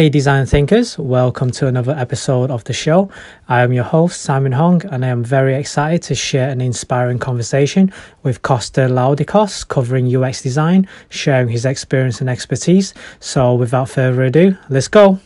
[0.00, 3.10] Hey, design thinkers, welcome to another episode of the show.
[3.50, 7.18] I am your host, Simon Hong, and I am very excited to share an inspiring
[7.18, 7.92] conversation
[8.22, 12.94] with Kosta Laoudikos covering UX design, sharing his experience and expertise.
[13.18, 15.20] So, without further ado, let's go.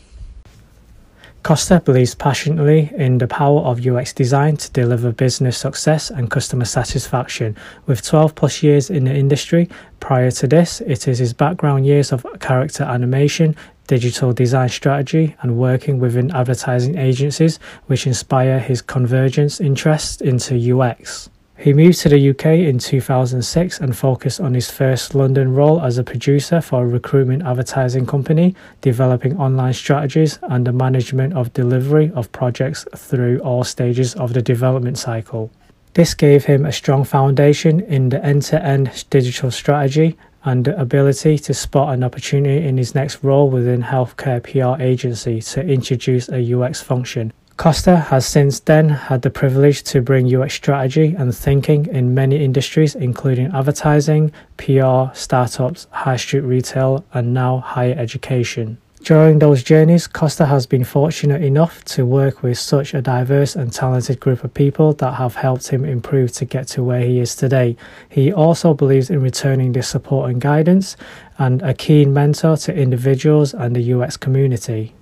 [1.44, 6.64] Kosta believes passionately in the power of UX design to deliver business success and customer
[6.64, 7.54] satisfaction.
[7.84, 9.68] With 12 plus years in the industry,
[10.00, 13.54] prior to this, it is his background years of character animation,
[13.86, 21.28] digital design strategy, and working within advertising agencies which inspire his convergence interest into UX.
[21.56, 25.98] He moved to the UK in 2006 and focused on his first London role as
[25.98, 32.10] a producer for a recruitment advertising company, developing online strategies and the management of delivery
[32.14, 35.50] of projects through all stages of the development cycle.
[35.94, 40.78] This gave him a strong foundation in the end to end digital strategy and the
[40.78, 46.28] ability to spot an opportunity in his next role within healthcare PR agency to introduce
[46.28, 51.34] a UX function Kosta has since then had the privilege to bring UX strategy and
[51.34, 58.78] thinking in many industries, including advertising, PR, startups, high street retail, and now higher education.
[59.02, 63.72] During those journeys, Kosta has been fortunate enough to work with such a diverse and
[63.72, 67.36] talented group of people that have helped him improve to get to where he is
[67.36, 67.76] today.
[68.08, 70.96] He also believes in returning this support and guidance
[71.38, 74.94] and a keen mentor to individuals and the UX community.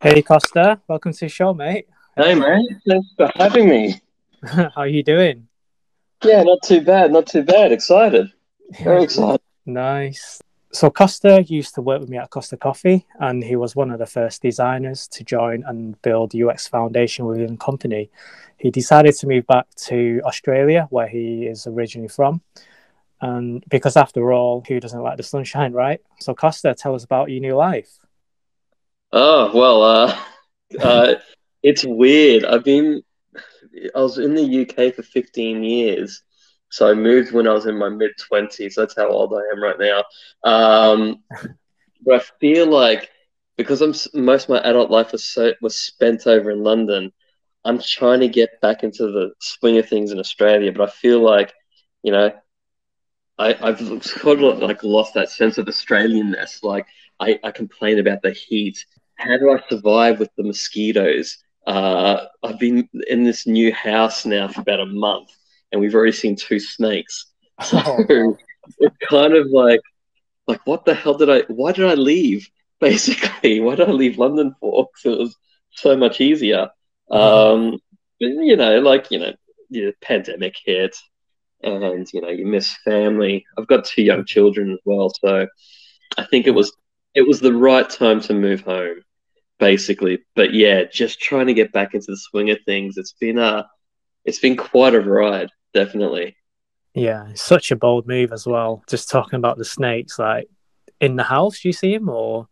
[0.00, 1.88] Hey Kosta, welcome to the show, mate.
[2.18, 2.66] Hey, man.
[2.84, 4.00] Thanks for having me.
[4.44, 5.46] How are you doing?
[6.24, 7.12] Yeah, not too bad.
[7.12, 7.70] Not too bad.
[7.70, 8.32] Excited.
[8.82, 9.40] Very excited.
[9.66, 10.42] Nice.
[10.72, 14.00] So Kosta used to work with me at Costa Coffee, and he was one of
[14.00, 18.10] the first designers to join and build UX Foundation within the company.
[18.56, 22.40] He decided to move back to Australia, where he is originally from.
[23.20, 26.00] And because after all, who doesn't like the sunshine, right?
[26.18, 28.00] So Kosta, tell us about your new life.
[29.12, 30.18] Oh well, uh,
[30.82, 31.14] uh,
[31.68, 32.46] it's weird.
[32.46, 33.02] I've been,
[33.94, 36.22] I was in the UK for 15 years.
[36.70, 38.74] So I moved when I was in my mid 20s.
[38.74, 40.04] That's how old I am right now.
[40.50, 41.22] Um,
[42.04, 43.10] but I feel like
[43.58, 47.12] because I'm most of my adult life was so was spent over in London,
[47.64, 50.72] I'm trying to get back into the swing of things in Australia.
[50.72, 51.52] But I feel like,
[52.02, 52.32] you know,
[53.38, 56.62] I, I've sort of like lost that sense of Australianness.
[56.62, 56.86] Like
[57.20, 58.86] I, I complain about the heat.
[59.16, 61.36] How do I survive with the mosquitoes?
[61.68, 65.28] Uh, I've been in this new house now for about a month,
[65.70, 67.26] and we've already seen two snakes.
[67.60, 68.36] So oh,
[68.78, 69.80] it's kind of like,
[70.46, 71.40] like what the hell did I?
[71.48, 72.48] Why did I leave?
[72.80, 74.86] Basically, why did I leave London for?
[74.86, 75.36] Because it was
[75.72, 76.68] so much easier.
[77.10, 77.74] Mm-hmm.
[77.74, 77.80] Um,
[78.20, 79.32] you know, like you know,
[79.70, 80.96] the pandemic hit,
[81.64, 83.44] and you know, you miss family.
[83.58, 85.48] I've got two young children as well, so
[86.16, 86.72] I think it was
[87.14, 89.02] it was the right time to move home
[89.58, 90.20] basically.
[90.34, 92.96] But yeah, just trying to get back into the swing of things.
[92.96, 93.62] It's been a, uh,
[94.24, 96.36] it's been quite a ride, definitely.
[96.94, 98.82] Yeah, such a bold move as well.
[98.88, 100.48] Just talking about the snakes, like
[101.00, 102.48] in the house, you see him or?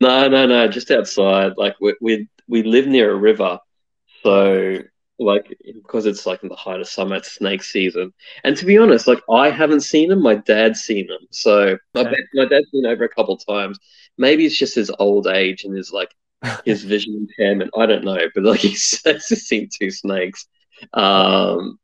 [0.00, 1.52] No, no, no, just outside.
[1.56, 3.58] Like we we we live near a river,
[4.22, 4.78] so
[5.18, 8.12] like because it's like in the height of summer, it's snake season.
[8.42, 10.22] And to be honest, like I haven't seen them.
[10.22, 12.10] My dad's seen them, so okay.
[12.34, 13.78] my, my dad's been over a couple times.
[14.18, 16.12] Maybe it's just his old age and his like
[16.64, 17.70] his vision impairment.
[17.76, 20.46] I don't know, but like he says he's seen two snakes.
[20.92, 21.78] Um,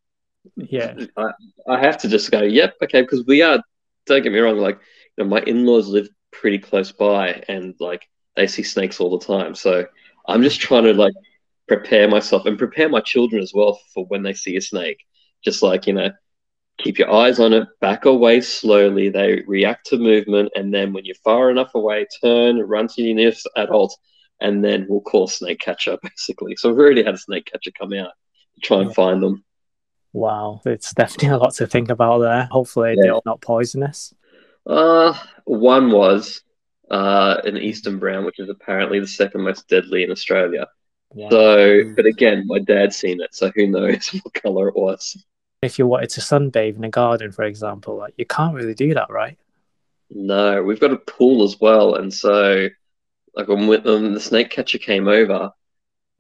[0.57, 1.31] yeah, I,
[1.69, 3.63] I have to just go, yep, okay, because we are.
[4.07, 4.79] Don't get me wrong, like
[5.17, 9.25] you know, my in-laws live pretty close by, and like they see snakes all the
[9.25, 9.55] time.
[9.55, 9.87] So
[10.27, 11.15] I'm just trying to like
[11.67, 15.05] prepare myself and prepare my children as well for when they see a snake.
[15.45, 16.11] Just like you know,
[16.79, 19.11] keep your eyes on it, back away slowly.
[19.11, 23.15] They react to movement, and then when you're far enough away, turn, run to your
[23.15, 23.95] nearest adult,
[24.41, 26.57] and then we'll call snake catcher basically.
[26.57, 28.13] So we've already had a snake catcher come out
[28.55, 29.45] to try and find them.
[30.13, 32.45] Wow, it's definitely a lot to think about there.
[32.51, 33.03] Hopefully, yeah.
[33.13, 34.15] they're not poisonous.
[34.67, 36.43] Uh, one was
[36.91, 40.67] uh, an eastern brown, which is apparently the second most deadly in Australia.
[41.15, 41.31] Yeah.
[41.31, 45.23] So, but again, my dad's seen it, so who knows what color it was.
[45.63, 48.95] If you wanted to sunbathe in a garden, for example, like you can't really do
[48.95, 49.39] that, right?
[50.11, 52.69] No, we've got a pool as well, and so
[53.39, 55.53] like when, when the snake catcher came over,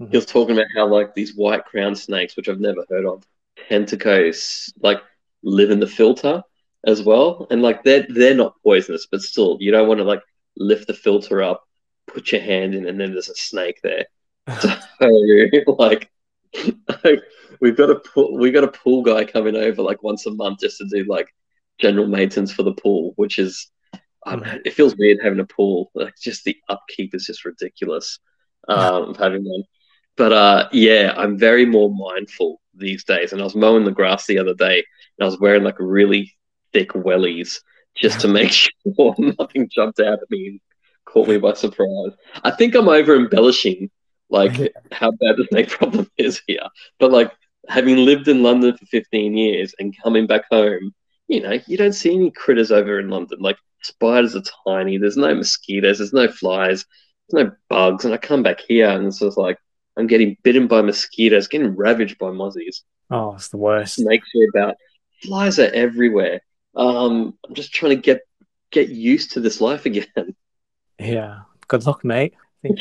[0.00, 0.10] mm-hmm.
[0.10, 3.26] he was talking about how like these white crown snakes, which I've never heard of,
[3.68, 5.02] tentacles, like
[5.42, 6.42] live in the filter
[6.86, 10.22] as well, and like they're they're not poisonous, but still, you don't want to like
[10.56, 11.66] lift the filter up,
[12.06, 14.06] put your hand in, and then there's a snake there.
[14.60, 14.76] so
[15.78, 16.10] like.
[17.60, 20.60] we've got a pool, we've got a pool guy coming over like once a month
[20.60, 21.28] just to do like
[21.78, 23.70] general maintenance for the pool, which is
[24.28, 25.90] um, it feels weird having a pool.
[25.94, 28.18] Like just the upkeep is just ridiculous
[28.68, 29.64] um, of having one.
[30.16, 33.32] But uh, yeah, I'm very more mindful these days.
[33.32, 34.76] And I was mowing the grass the other day,
[35.18, 36.34] and I was wearing like really
[36.72, 37.60] thick wellies
[37.96, 38.50] just to make
[38.96, 40.60] sure nothing jumped out at me and
[41.04, 42.12] caught me by surprise.
[42.44, 43.90] I think I'm over embellishing
[44.30, 46.66] like how bad the snake problem is here.
[46.98, 47.32] But like
[47.68, 50.94] having lived in London for 15 years and coming back home,
[51.28, 53.38] you know, you don't see any critters over in London.
[53.40, 54.98] Like spiders are tiny.
[54.98, 55.98] There's no mosquitoes.
[55.98, 56.84] There's no flies.
[57.28, 58.04] There's no bugs.
[58.04, 59.58] And I come back here and it's just like
[59.96, 62.80] I'm getting bitten by mosquitoes, getting ravaged by mozzies.
[63.10, 63.96] Oh, it's the worst.
[63.96, 64.76] Snakes are about.
[65.22, 66.40] Flies are everywhere.
[66.74, 68.20] Um, I'm just trying to get
[68.70, 70.06] get used to this life again.
[71.00, 71.42] Yeah.
[71.68, 72.34] Good luck, mate.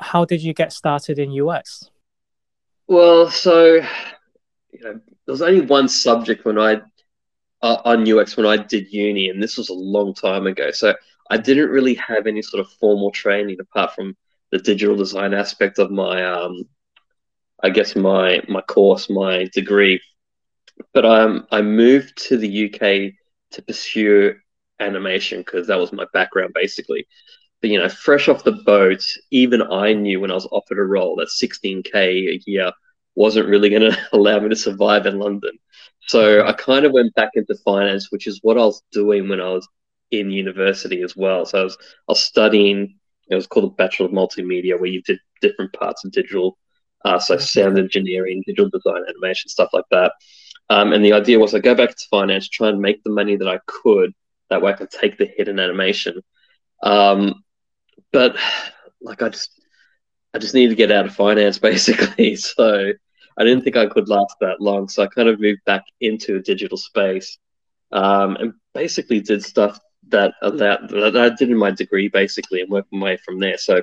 [0.00, 1.90] How did you get started in UX?
[2.88, 3.74] Well, so
[4.72, 6.80] you know, there was only one subject when I
[7.62, 10.72] uh, on UX when I did uni, and this was a long time ago.
[10.72, 10.92] So
[11.30, 14.16] I didn't really have any sort of formal training apart from
[14.50, 16.64] the digital design aspect of my, um,
[17.62, 20.00] I guess my my course, my degree.
[20.92, 23.12] But um, I moved to the UK
[23.52, 24.34] to pursue
[24.80, 27.06] animation because that was my background basically.
[27.60, 30.82] But you know, fresh off the boat, even I knew when I was offered a
[30.82, 32.72] role that 16k a year
[33.14, 35.52] wasn't really going to allow me to survive in London.
[36.06, 39.40] So I kind of went back into finance, which is what I was doing when
[39.40, 39.68] I was
[40.10, 41.44] in university as well.
[41.46, 42.98] So I was, I was studying,
[43.28, 46.58] it was called a Bachelor of Multimedia, where you did different parts of digital,
[47.04, 50.12] uh, so sound engineering, digital design, animation, stuff like that.
[50.68, 53.36] Um, and the idea was I go back to finance, try and make the money
[53.36, 54.12] that I could.
[54.50, 56.22] That way I could take the hit in animation.
[56.82, 57.44] Um,
[58.12, 58.36] but
[59.00, 59.59] like I just,
[60.34, 62.36] I just needed to get out of finance basically.
[62.36, 62.92] So
[63.36, 66.36] I didn't think I could last that long, so I kind of moved back into
[66.36, 67.38] a digital space
[67.92, 69.78] um, and basically did stuff
[70.08, 73.58] that, that that I did in my degree basically and worked my way from there.
[73.58, 73.82] So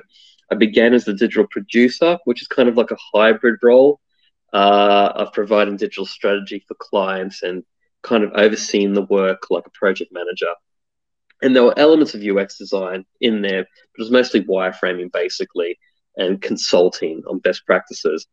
[0.50, 4.00] I began as the digital producer, which is kind of like a hybrid role
[4.52, 7.64] uh, of providing digital strategy for clients and
[8.02, 10.54] kind of overseeing the work like a project manager.
[11.42, 15.78] And there were elements of UX design in there, but it was mostly wireframing basically
[16.18, 18.26] and consulting on best practices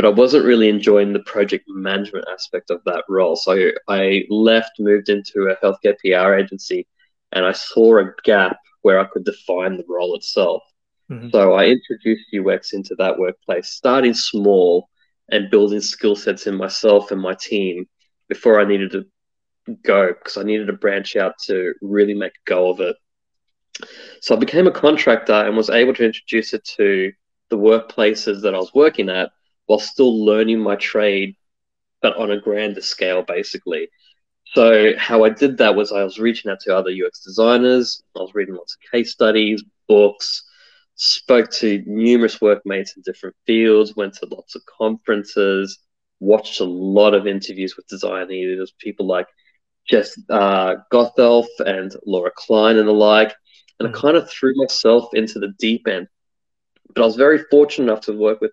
[0.00, 3.36] but I wasn't really enjoying the project management aspect of that role.
[3.36, 6.86] So I left, moved into a healthcare PR agency,
[7.32, 10.62] and I saw a gap where I could define the role itself.
[11.10, 11.28] Mm-hmm.
[11.32, 14.88] So I introduced UX into that workplace, starting small
[15.30, 17.86] and building skill sets in myself and my team
[18.26, 19.04] before I needed to
[19.84, 22.96] go because I needed to branch out to really make a go of it.
[24.20, 27.12] So I became a contractor and was able to introduce it to
[27.48, 29.30] the workplaces that I was working at
[29.66, 31.36] while still learning my trade,
[32.02, 33.88] but on a grander scale, basically.
[34.54, 38.02] So how I did that was I was reaching out to other UX designers.
[38.16, 40.42] I was reading lots of case studies, books,
[40.96, 45.78] spoke to numerous workmates in different fields, went to lots of conferences,
[46.18, 49.26] watched a lot of interviews with design leaders, people like
[49.88, 53.32] Jeff uh, Gothelf and Laura Klein and the like.
[53.80, 53.96] And I hmm.
[53.96, 56.06] kind of threw myself into the deep end.
[56.94, 58.52] But I was very fortunate enough to work with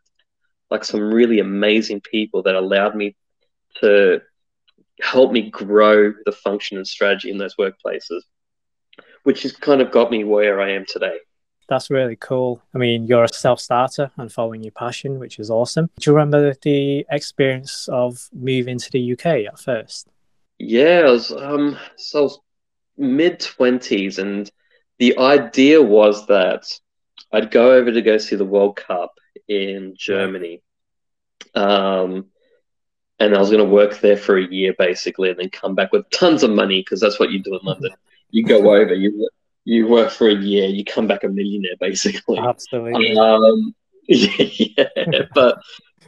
[0.72, 3.16] like some really amazing people that allowed me
[3.82, 4.22] to
[5.02, 8.22] help me grow the function and strategy in those workplaces,
[9.24, 11.18] which has kind of got me where I am today.
[11.70, 12.62] That's really cool.
[12.74, 15.90] I mean, you're a self starter and following your passion, which is awesome.
[16.00, 20.08] Do you remember the experience of moving to the UK at first?
[20.60, 22.40] Yeah, I was, um, so I was
[22.98, 24.50] mid 20s, and
[25.00, 26.66] the idea was that
[27.32, 29.14] I'd go over to go see the World Cup
[29.48, 30.62] in Germany.
[31.54, 32.28] Um,
[33.20, 35.92] and I was going to work there for a year basically, and then come back
[35.92, 37.92] with tons of money because that's what you do in London.
[38.30, 39.30] You go over, you
[39.66, 42.38] you work for a year, you come back a millionaire basically.
[42.38, 43.18] Absolutely.
[43.18, 43.76] Um,
[44.08, 45.60] yeah, but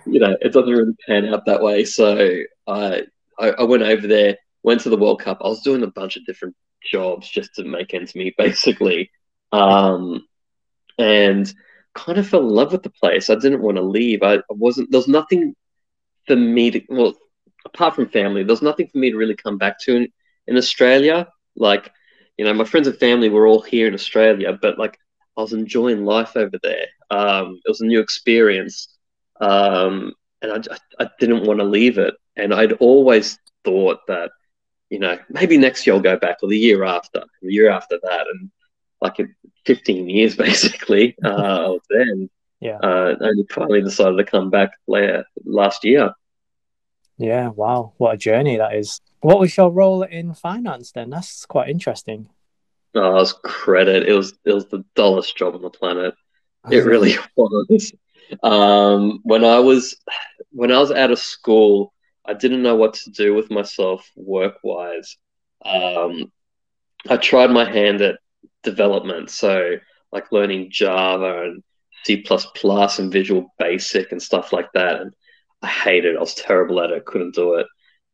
[0.06, 1.84] you know it doesn't really pan out that way.
[1.84, 3.04] So I,
[3.40, 5.40] I I went over there, went to the World Cup.
[5.44, 9.12] I was doing a bunch of different jobs just to make ends meet basically.
[9.52, 10.26] Um,
[10.98, 11.52] and
[11.96, 13.30] kind of fell in love with the place.
[13.30, 14.22] I didn't want to leave.
[14.24, 14.92] I, wasn't.
[14.92, 15.56] There's nothing
[16.28, 17.16] for me to well,
[17.66, 18.44] apart from family.
[18.44, 20.08] There's nothing for me to really come back to in,
[20.48, 21.28] in Australia.
[21.56, 21.92] Like,
[22.38, 24.98] you know, my friends and family were all here in Australia, but like
[25.38, 26.86] I was enjoying life over there.
[27.10, 28.98] Um, it was a new experience,
[29.42, 32.14] um, and I, I didn't want to leave it.
[32.36, 34.32] And I'd always thought that,
[34.90, 38.00] you know, maybe next year I'll go back, or the year after, the year after
[38.02, 38.50] that, and
[39.02, 39.18] like
[39.66, 41.16] 15 years basically.
[41.24, 42.30] Uh, then,
[42.60, 46.12] yeah, uh, only finally decided to come back later, last year.
[47.18, 49.02] Yeah, wow, what a journey that is.
[49.22, 51.10] What was your role in finance then?
[51.10, 52.30] That's quite interesting.
[52.96, 54.08] Oh, I was credit.
[54.08, 56.14] It was it was the dullest job on the planet.
[56.70, 57.94] It really was.
[58.44, 59.96] Um, when I was
[60.52, 61.94] when I was out of school,
[62.26, 65.18] I didn't know what to do with myself work wise.
[65.66, 66.32] Um,
[67.10, 68.20] I tried my hand at
[68.64, 69.78] development, so
[70.12, 71.64] like learning Java and
[72.06, 72.24] C
[73.00, 75.02] and Visual Basic and stuff like that.
[75.02, 75.14] And
[75.62, 76.18] I hated it.
[76.18, 77.06] I was terrible at it.
[77.06, 77.68] Couldn't do it.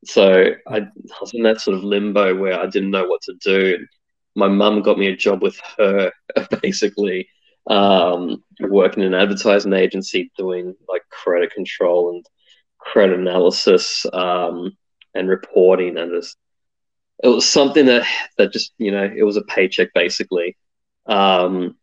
[0.06, 0.88] So I, I
[1.22, 3.76] was in that sort of limbo where I didn't know what to do.
[3.76, 3.88] And
[4.36, 6.12] My mum got me a job with her,
[6.62, 7.28] basically,
[7.68, 12.26] um, working in an advertising agency, doing like credit control and
[12.86, 14.78] credit analysis um,
[15.16, 16.38] and reporting, and just
[17.24, 20.58] it was something that that just you know it was a paycheck basically.
[21.08, 21.76] Um,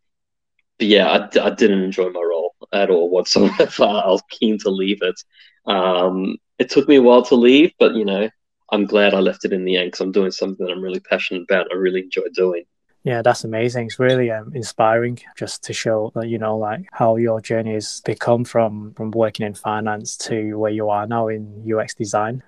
[0.78, 3.54] but yeah, I, I didn't enjoy my role at all whatsoever.
[3.80, 5.20] I was keen to leave it.
[5.66, 8.28] Um, it took me a while to leave, but you know,
[8.72, 11.00] I'm glad I left it in the end because I'm doing something that I'm really
[11.00, 11.68] passionate about.
[11.72, 12.64] I really enjoy doing.
[13.04, 13.86] Yeah, that's amazing.
[13.86, 18.00] It's really um, inspiring just to show that you know like how your journey has
[18.04, 22.42] become from from working in finance to where you are now in UX design.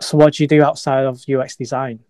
[0.00, 2.00] So, what do you do outside of UX design?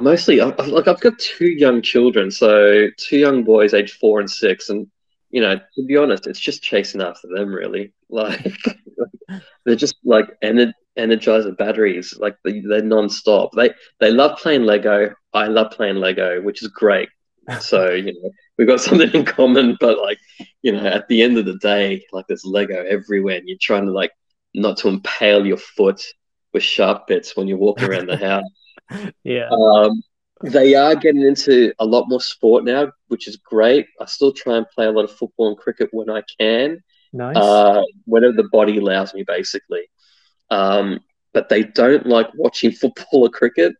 [0.00, 4.28] Mostly, I've, like I've got two young children, so two young boys, aged four and
[4.28, 4.88] six, and
[5.30, 7.54] you know, to be honest, it's just chasing after them.
[7.54, 8.52] Really, like
[9.64, 12.14] they're just like ener- energizer batteries.
[12.18, 13.52] Like they, they're non-stop.
[13.54, 15.14] They they love playing Lego.
[15.32, 17.08] I love playing Lego, which is great.
[17.60, 19.76] So you know, we've got something in common.
[19.80, 20.18] But like,
[20.62, 23.86] you know, at the end of the day, like there's Lego everywhere, and you're trying
[23.86, 24.12] to like
[24.54, 26.02] not to impale your foot
[26.52, 29.12] with sharp bits when you're walking around the house.
[29.24, 29.48] yeah.
[29.50, 30.02] Um,
[30.42, 33.86] they are getting into a lot more sport now, which is great.
[34.00, 36.82] I still try and play a lot of football and cricket when I can.
[37.12, 37.36] Nice.
[37.36, 39.82] Uh, whenever the body allows me, basically.
[40.50, 41.00] Um,
[41.32, 43.74] but they don't like watching football or cricket.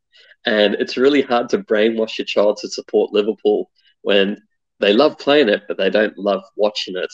[0.46, 3.70] And it's really hard to brainwash your child to support Liverpool
[4.02, 4.40] when
[4.80, 7.12] they love playing it, but they don't love watching it.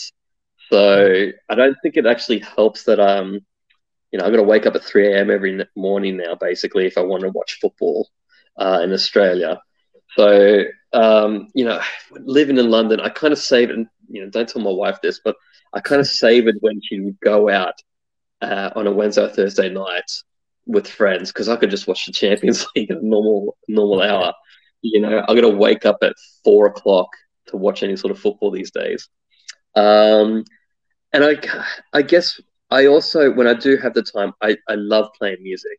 [0.71, 3.41] So I don't think it actually helps that um,
[4.15, 5.29] you know, I've got to wake up at 3 a.m.
[5.29, 8.09] every morning now, basically, if I want to watch football
[8.57, 9.61] uh, in Australia.
[10.17, 11.81] So, um, you know,
[12.13, 15.01] living in London, I kind of save it, and, you know, don't tell my wife
[15.03, 15.35] this, but
[15.73, 17.75] I kind of it when she would go out
[18.43, 20.11] uh, on a Wednesday or Thursday night
[20.67, 24.33] with friends because I could just watch the Champions League at a normal, normal hour.
[24.83, 27.09] You know, I'm going to wake up at four o'clock
[27.47, 29.09] to watch any sort of football these days.
[29.75, 30.45] Um,
[31.13, 31.37] and I,
[31.93, 35.79] I guess I also, when I do have the time, I, I love playing music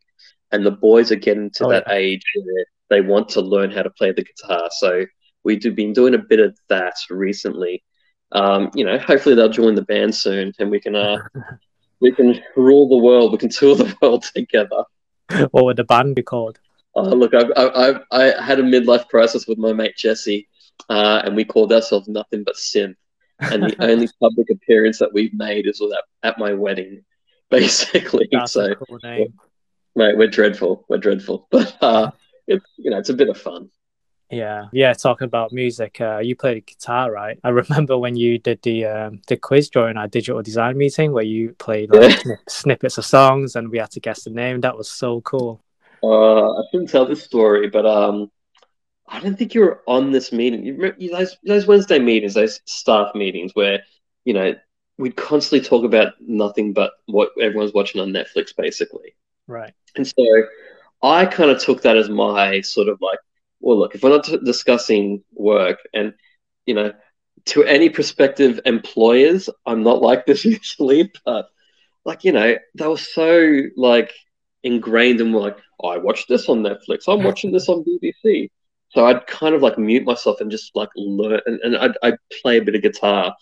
[0.52, 1.94] and the boys are getting to oh, that yeah.
[1.94, 4.68] age where they want to learn how to play the guitar.
[4.70, 5.04] So
[5.44, 7.82] we've been doing a bit of that recently.
[8.32, 11.18] Um, you know, hopefully they'll join the band soon, and we can uh,
[12.00, 13.32] we can rule the world.
[13.32, 14.84] We can tour the world together.
[15.50, 16.58] What would the band be called?
[16.94, 20.48] Oh, look, I, I, I had a midlife crisis with my mate Jesse,
[20.88, 22.94] uh, and we called ourselves nothing but synth.
[23.38, 27.04] And the only public appearance that we've made is at, at my wedding,
[27.50, 28.28] basically.
[28.32, 29.34] That's so, a cool name.
[29.94, 30.84] Mate, we're dreadful.
[30.88, 32.10] We're dreadful, but uh,
[32.46, 33.70] it's you know it's a bit of fun.
[34.30, 34.92] Yeah, yeah.
[34.92, 37.38] Talking about music, uh, you played guitar, right?
[37.44, 41.24] I remember when you did the um, the quiz during our digital design meeting, where
[41.24, 42.36] you played like, yeah.
[42.48, 44.60] snippets of songs, and we had to guess the name.
[44.60, 45.62] That was so cool.
[46.02, 48.30] Uh, I shouldn't tell this story, but um,
[49.08, 50.64] I don't think you were on this meeting.
[50.64, 53.82] You, you those those Wednesday meetings, those staff meetings, where
[54.24, 54.54] you know
[54.98, 59.14] we'd constantly talk about nothing but what everyone's watching on Netflix, basically.
[59.46, 59.72] Right.
[59.94, 60.24] And so
[61.02, 63.18] I kind of took that as my sort of like,
[63.60, 66.14] well, look, if we're not discussing work and,
[66.66, 66.92] you know,
[67.46, 71.48] to any prospective employers, I'm not like this usually, but
[72.04, 74.12] like, you know, they were so like
[74.62, 78.50] ingrained in like, oh, I watched this on Netflix, I'm watching this on BBC.
[78.90, 82.18] So I'd kind of like mute myself and just like learn, and, and I'd, I'd
[82.40, 83.34] play a bit of guitar.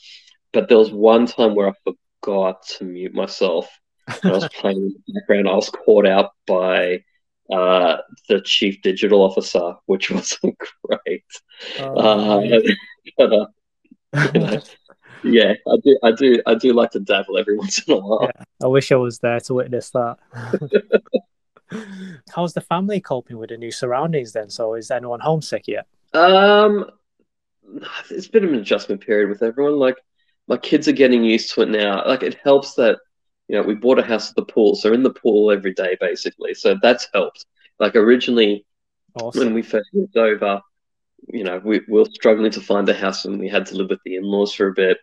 [0.52, 3.68] But there was one time where I forgot to mute myself
[4.08, 5.48] I was playing in the background.
[5.48, 7.04] I was caught out by
[7.52, 7.98] uh,
[8.28, 11.24] the chief digital officer, which wasn't great.
[11.78, 12.50] Oh, uh,
[13.18, 13.48] but,
[15.24, 18.30] yeah, I do, I do, I do like to dabble every once in a while.
[18.34, 20.16] Yeah, I wish I was there to witness that.
[22.34, 24.50] How's the family coping with the new surroundings then?
[24.50, 25.86] So is anyone homesick yet?
[26.12, 26.90] Um,
[28.10, 29.78] it's been an adjustment period with everyone.
[29.78, 29.96] Like
[30.46, 32.06] my kids are getting used to it now.
[32.06, 32.98] Like it helps that
[33.48, 35.96] you know, we bought a house at the pool, so in the pool every day
[36.00, 36.54] basically.
[36.54, 37.46] So that's helped.
[37.78, 38.64] Like originally,
[39.20, 39.40] awesome.
[39.40, 40.60] when we first moved over,
[41.28, 43.90] you know, we, we were struggling to find a house and we had to live
[43.90, 44.98] with the in-laws for a bit,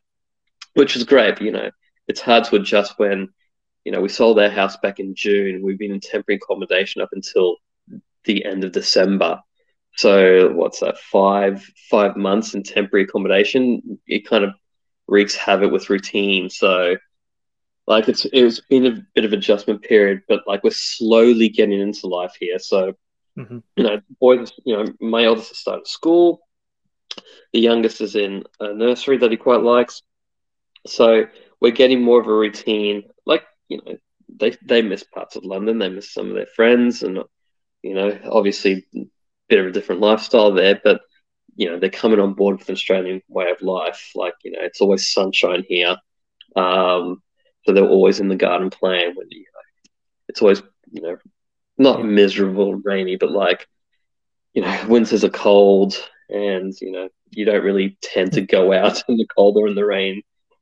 [0.74, 1.36] which was great.
[1.36, 1.69] But, you know,
[2.07, 3.29] it's hard to adjust when
[3.83, 5.62] you know, we sold our house back in June.
[5.63, 7.57] We've been in temporary accommodation up until
[8.25, 9.39] the end of December.
[9.98, 10.98] So what's that?
[11.00, 14.00] Five five months in temporary accommodation.
[14.07, 14.51] It kind of
[15.07, 16.50] wreaks havoc with routine.
[16.50, 16.95] So
[17.91, 22.07] like it's it's been a bit of adjustment period, but like we're slowly getting into
[22.07, 22.57] life here.
[22.57, 22.93] So
[23.38, 23.60] mm-hmm.
[23.75, 26.39] you know, boys, you know, my eldest has started school.
[27.51, 30.03] The youngest is in a nursery that he quite likes.
[30.88, 31.25] So
[31.60, 33.03] we're getting more of a routine.
[33.25, 33.98] Like you know,
[34.39, 35.77] they they miss parts of London.
[35.77, 37.19] They miss some of their friends, and
[37.83, 39.05] you know, obviously, a
[39.50, 40.79] bit of a different lifestyle there.
[40.81, 41.01] But
[41.57, 44.12] you know, they're coming on board with an Australian way of life.
[44.15, 45.98] Like you know, it's always sunshine here.
[46.55, 47.21] Um,
[47.65, 49.13] so they're always in the garden playing.
[49.15, 49.89] When you know,
[50.27, 51.18] it's always you know,
[51.77, 52.06] not yeah.
[52.06, 53.68] miserable, rainy, but like
[54.53, 55.96] you know, winters are cold,
[56.30, 59.75] and you know, you don't really tend to go out in the cold or in
[59.75, 60.22] the rain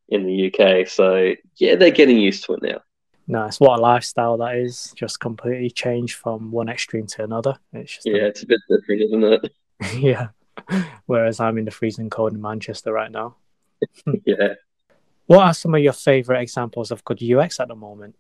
[0.09, 0.87] in the UK.
[0.87, 2.81] So yeah, they're getting used to it now.
[3.27, 3.59] Nice.
[3.59, 4.91] What a lifestyle that is.
[4.95, 7.59] Just completely changed from one extreme to another.
[7.73, 8.27] It's just yeah, a...
[8.27, 9.53] it's a bit different, isn't it?
[9.99, 10.29] yeah.
[11.05, 13.35] Whereas I'm in the freezing cold in Manchester right now.
[14.25, 14.55] yeah.
[15.29, 18.15] What are some of your favorite examples of good UX at the moment?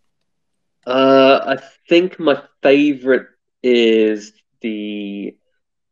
[0.85, 3.27] Uh, I think my favorite
[3.63, 5.35] is the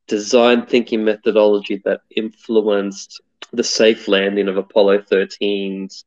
[0.07, 3.19] design thinking methodology that influenced
[3.51, 6.05] the safe landing of Apollo 13's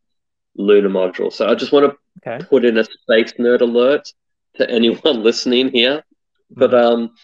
[0.55, 1.33] lunar module.
[1.33, 2.45] So I just want to Okay.
[2.45, 4.12] Put in a space nerd alert
[4.57, 6.02] to anyone listening here.
[6.50, 6.93] But mm-hmm.
[6.93, 7.14] um,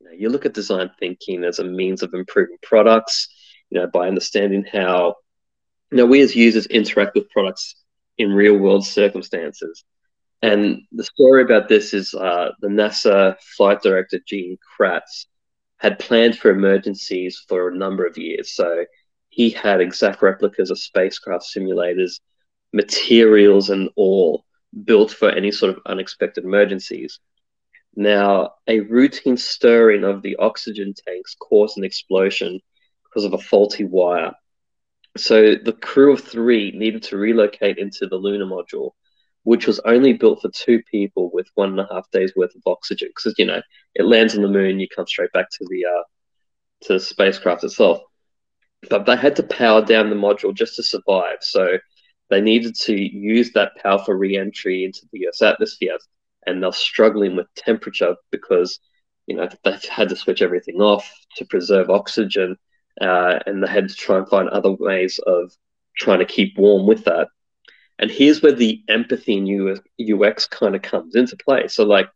[0.00, 3.28] you, know, you look at design thinking as a means of improving products.
[3.70, 5.16] You know, by understanding how
[5.92, 7.76] know we as users interact with products
[8.18, 9.84] in real world circumstances.
[10.42, 15.26] And the story about this is uh, the NASA flight director Gene Kranz
[15.78, 18.52] had planned for emergencies for a number of years.
[18.54, 18.84] So
[19.28, 22.20] he had exact replicas of spacecraft simulators
[22.72, 24.44] materials and all
[24.84, 27.18] built for any sort of unexpected emergencies.
[27.94, 32.60] Now, a routine stirring of the oxygen tanks caused an explosion
[33.04, 34.32] because of a faulty wire.
[35.16, 38.90] So the crew of three needed to relocate into the lunar module,
[39.44, 42.62] which was only built for two people with one and a half days worth of
[42.66, 43.08] oxygen.
[43.08, 43.62] Because you know,
[43.94, 46.02] it lands on the moon, you come straight back to the uh,
[46.82, 48.00] to the spacecraft itself.
[48.90, 51.38] But they had to power down the module just to survive.
[51.40, 51.78] So
[52.30, 55.98] they needed to use that power for re-entry into the Earth's atmosphere,
[56.46, 58.78] and they're struggling with temperature because
[59.26, 62.56] you know they've had to switch everything off to preserve oxygen,
[63.00, 65.52] uh, and they had to try and find other ways of
[65.96, 67.28] trying to keep warm with that.
[67.98, 71.68] And here's where the empathy in UX kind of comes into play.
[71.68, 72.08] So, like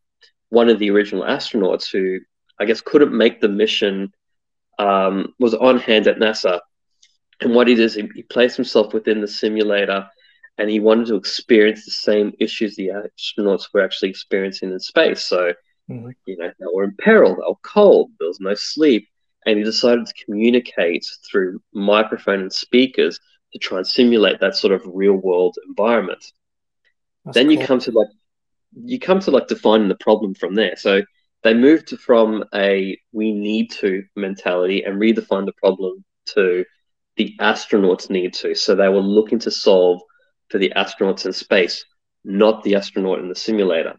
[0.50, 2.20] one of the original astronauts who
[2.58, 4.12] I guess couldn't make the mission
[4.78, 6.60] um, was on hand at NASA
[7.40, 10.08] and what he does, he, he placed himself within the simulator
[10.58, 15.24] and he wanted to experience the same issues the astronauts were actually experiencing in space.
[15.24, 15.54] So,
[15.90, 16.10] mm-hmm.
[16.26, 19.08] you know, they were in peril, they were cold, there was no sleep.
[19.46, 23.18] And he decided to communicate through microphone and speakers
[23.53, 26.24] to try and simulate that sort of real world environment.
[27.24, 27.53] That's then cool.
[27.53, 28.09] you come to like
[28.85, 30.76] you come to like defining the problem from there.
[30.76, 31.03] So
[31.42, 36.64] they moved from a we need to mentality and redefine the problem to
[37.16, 38.55] the astronauts need to.
[38.55, 40.00] So they were looking to solve
[40.48, 41.85] for the astronauts in space,
[42.24, 43.94] not the astronaut in the simulator.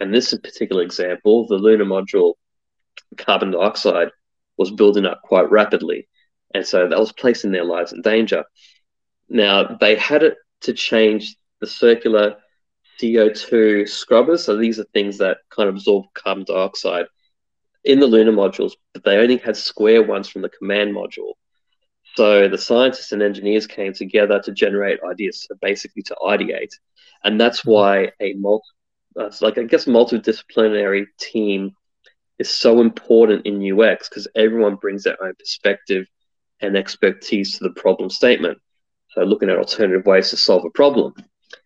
[0.00, 2.34] And this particular example, the lunar module
[3.16, 4.08] carbon dioxide
[4.56, 6.08] was building up quite rapidly.
[6.54, 8.44] And so that was placing their lives in danger.
[9.28, 12.36] Now, they had it to change the circular
[13.00, 14.44] CO2 scrubbers.
[14.44, 17.06] So these are things that kind of absorb carbon dioxide
[17.84, 21.32] in the lunar modules, but they only had square ones from the command module.
[22.16, 26.72] So the scientists and engineers came together to generate ideas, so basically to ideate,
[27.24, 27.70] and that's mm-hmm.
[27.70, 28.66] why a multi,
[29.18, 31.72] uh, like I guess multidisciplinary team
[32.44, 36.06] is so important in UX because everyone brings their own perspective
[36.60, 38.58] and expertise to the problem statement.
[39.10, 41.14] So looking at alternative ways to solve a problem,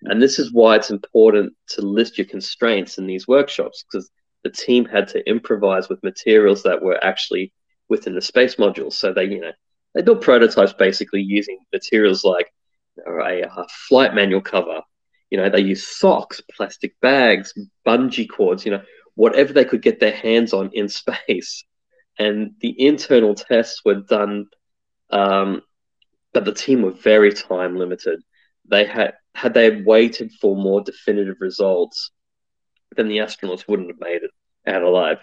[0.02, 4.08] and this is why it's important to list your constraints in these workshops because
[4.44, 7.52] the team had to improvise with materials that were actually
[7.88, 8.92] within the space module.
[8.92, 9.52] So they, you know,
[9.94, 12.52] they built prototypes basically using materials like
[13.04, 14.82] a, a flight manual cover.
[15.30, 17.52] You know, they use socks, plastic bags,
[17.86, 18.64] bungee cords.
[18.64, 18.82] You know,
[19.18, 21.64] whatever they could get their hands on in space.
[22.20, 24.46] And the internal tests were done,
[25.10, 25.62] um,
[26.32, 28.22] but the team were very time limited.
[28.70, 32.12] They had had they waited for more definitive results,
[32.96, 34.30] then the astronauts wouldn't have made it
[34.68, 35.18] out alive.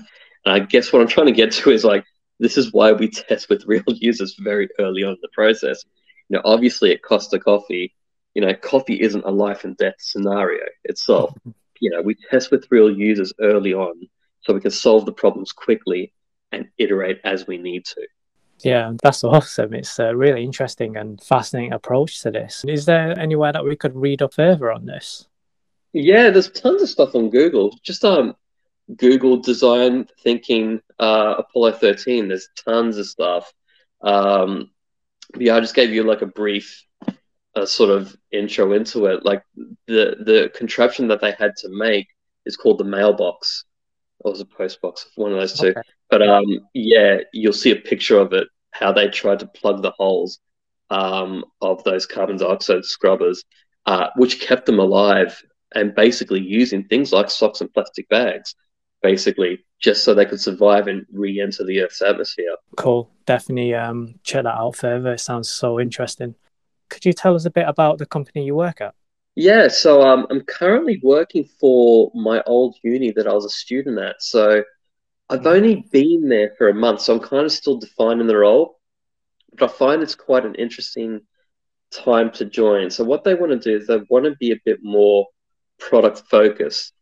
[0.46, 2.04] And I guess what I'm trying to get to is like
[2.40, 5.86] this is why we test with real users very early on in the process.
[6.28, 7.94] You know, obviously at Costa Coffee,
[8.34, 11.34] you know, coffee isn't a life and death scenario itself.
[11.80, 13.94] you know, we test with real users early on
[14.42, 16.14] so we can solve the problems quickly
[16.52, 18.08] and iterate as we need to.
[18.60, 19.74] Yeah, that's awesome.
[19.74, 22.64] It's a really interesting and fascinating approach to this.
[22.68, 25.28] Is there anywhere that we could read up further on this?
[25.94, 27.78] Yeah, there's tons of stuff on Google.
[27.84, 28.36] Just um,
[28.96, 32.28] Google design thinking uh, Apollo 13.
[32.28, 33.54] There's tons of stuff.
[34.02, 34.72] Um,
[35.38, 36.86] yeah, I just gave you like a brief
[37.56, 39.26] uh, sort of intro into it.
[39.26, 39.44] Like
[39.88, 42.08] the the contraption that they had to make
[42.46, 43.66] is called the mailbox,
[44.20, 45.70] or was a post box, one of those two.
[45.70, 45.82] Okay.
[46.10, 48.48] But um, yeah, you'll see a picture of it.
[48.72, 50.40] How they tried to plug the holes
[50.90, 53.44] um, of those carbon dioxide scrubbers,
[53.86, 55.42] uh, which kept them alive,
[55.74, 58.56] and basically using things like socks and plastic bags
[59.06, 62.56] basically just so they could survive and re-enter the Earth's atmosphere.
[62.76, 63.12] Cool.
[63.28, 65.14] Definitely um, check that out further.
[65.14, 66.34] It sounds so interesting.
[66.90, 68.94] Could you tell us a bit about the company you work at?
[69.36, 74.00] Yeah, so um, I'm currently working for my old uni that I was a student
[74.00, 74.22] at.
[74.22, 74.64] So
[75.30, 78.80] I've only been there for a month, so I'm kind of still defining the role.
[79.58, 81.22] But I find it's quite an interesting
[81.92, 82.90] time to join.
[82.90, 85.28] So what they want to do is they want to be a bit more
[85.80, 86.94] product focused.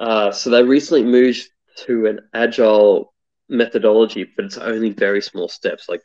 [0.00, 1.48] Uh, so they recently moved
[1.84, 3.12] to an agile
[3.48, 5.88] methodology, but it's only very small steps.
[5.88, 6.02] Like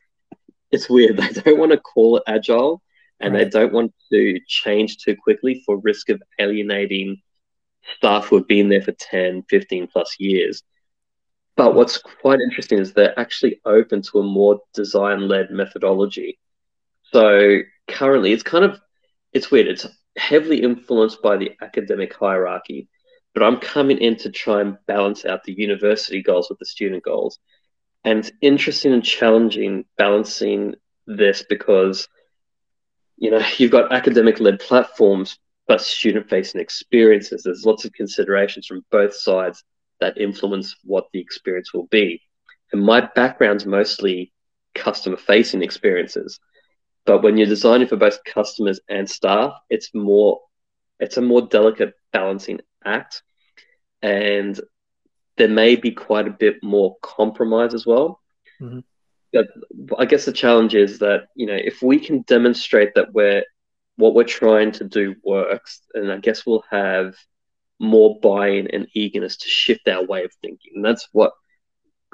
[0.72, 1.18] it's weird.
[1.34, 2.82] They don't want to call it agile
[3.22, 3.44] and right.
[3.44, 7.22] they don't want to change too quickly for risk of alienating
[7.98, 10.64] staff who have been there for 10, 15 plus years.
[11.56, 16.40] But what's quite interesting is they're actually open to a more design led methodology.
[17.12, 18.80] So currently it's kind of
[19.34, 19.68] it's weird.
[19.68, 22.90] It's heavily influenced by the academic hierarchy
[23.34, 27.04] but I'm coming in to try and balance out the university goals with the student
[27.04, 27.40] goals.
[28.04, 30.76] And it's interesting and challenging balancing
[31.08, 32.08] this because,
[33.22, 37.44] you know, you've got academic led platforms, but student facing experiences.
[37.44, 39.64] There's lots of considerations from both sides
[40.02, 42.22] that influence what the experience will be.
[42.74, 44.34] And my background's mostly
[44.74, 46.40] customer facing experiences.
[47.06, 50.40] But when you're designing for both customers and staff, it's more
[51.00, 53.24] it's a more delicate balancing act.
[54.04, 54.60] And
[55.38, 58.22] there may be quite a bit more compromise as well.
[58.62, 58.80] Mm-hmm.
[59.34, 59.48] But
[59.98, 63.44] I guess the challenge is that, you know, if we can demonstrate that we're
[63.96, 67.16] what we're trying to do works, and I guess we'll have
[67.80, 70.74] more buy-in and eagerness to shift our way of thinking.
[70.76, 71.34] And that's what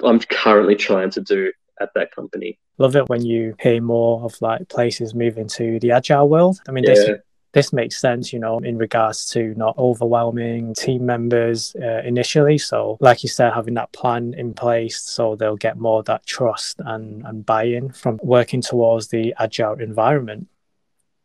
[0.02, 2.58] I'm currently trying to do at that company.
[2.78, 6.60] Love it when you hear more of like places moving to the agile world.
[6.68, 6.94] I mean, yeah.
[6.94, 7.18] this
[7.52, 12.58] this makes sense, you know, in regards to not overwhelming team members uh, initially.
[12.58, 16.80] So, like you said, having that plan in place so they'll get more that trust
[16.84, 20.48] and, and buy in from working towards the agile environment.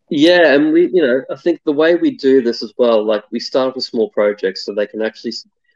[0.10, 3.24] Yeah, and we, you know, I think the way we do this as well, like
[3.32, 5.34] we start with small projects so they can actually,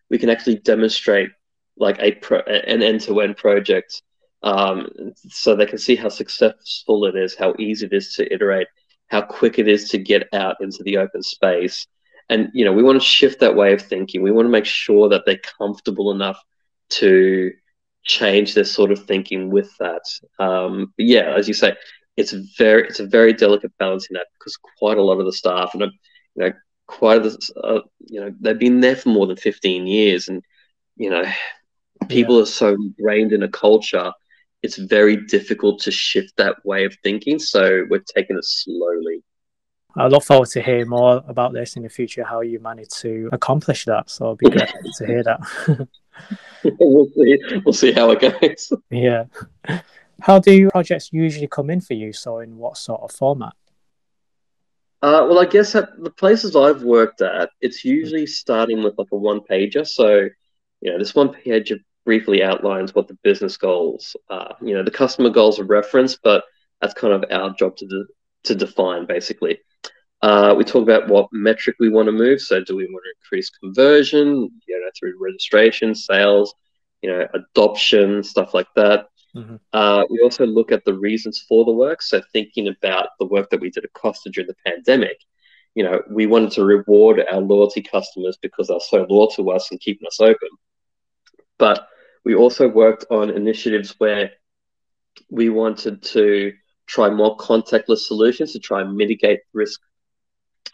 [0.09, 1.29] we can actually demonstrate
[1.77, 4.01] like a pro, an end to end project
[4.43, 4.87] um,
[5.27, 8.67] so they can see how successful it is, how easy it is to iterate
[9.07, 11.87] how quick it is to get out into the open space.
[12.29, 14.21] And, you know, we want to shift that way of thinking.
[14.21, 16.41] We want to make sure that they're comfortable enough
[16.89, 17.53] to
[18.03, 20.03] change their sort of thinking with that.
[20.39, 21.75] Um, yeah, as you say,
[22.17, 25.73] it's very, it's a very delicate balancing act because quite a lot of the staff
[25.73, 25.91] and, you
[26.35, 26.51] know,
[26.87, 30.43] quite uh, you know, they've been there for more than 15 years and,
[30.95, 31.23] you know,
[32.09, 32.43] people yeah.
[32.43, 34.11] are so ingrained in a culture
[34.67, 37.39] it's very difficult to shift that way of thinking.
[37.39, 39.23] So we're taking it slowly.
[39.95, 43.29] I look forward to hearing more about this in the future, how you managed to
[43.31, 44.09] accomplish that.
[44.09, 45.87] So it'll be great to hear that.
[46.79, 47.39] we'll see.
[47.63, 48.73] We'll see how it goes.
[48.89, 49.23] Yeah.
[50.21, 52.11] How do projects usually come in for you?
[52.11, 53.53] So in what sort of format?
[55.01, 59.07] Uh, well, I guess at the places I've worked at, it's usually starting with like
[59.13, 59.87] a one pager.
[59.87, 60.27] So,
[60.81, 64.55] you know, this one pager briefly outlines what the business goals are.
[64.61, 66.45] You know, the customer goals are referenced, but
[66.79, 68.05] that's kind of our job to de-
[68.45, 69.59] to define basically.
[70.21, 72.39] Uh, we talk about what metric we want to move.
[72.39, 76.55] So, do we want to increase conversion, you know, through registration, sales,
[77.01, 79.09] you know, adoption, stuff like that.
[79.35, 79.57] Mm-hmm.
[79.73, 82.01] Uh, we also look at the reasons for the work.
[82.01, 85.17] So, thinking about the work that we did at Costa during the pandemic,
[85.75, 89.69] you know, we wanted to reward our loyalty customers because they're so loyal to us
[89.71, 90.49] and keeping us open.
[91.59, 91.85] But
[92.27, 94.31] we also worked on initiatives where
[95.29, 96.51] we wanted to
[96.85, 99.79] try more contactless solutions to try and mitigate risk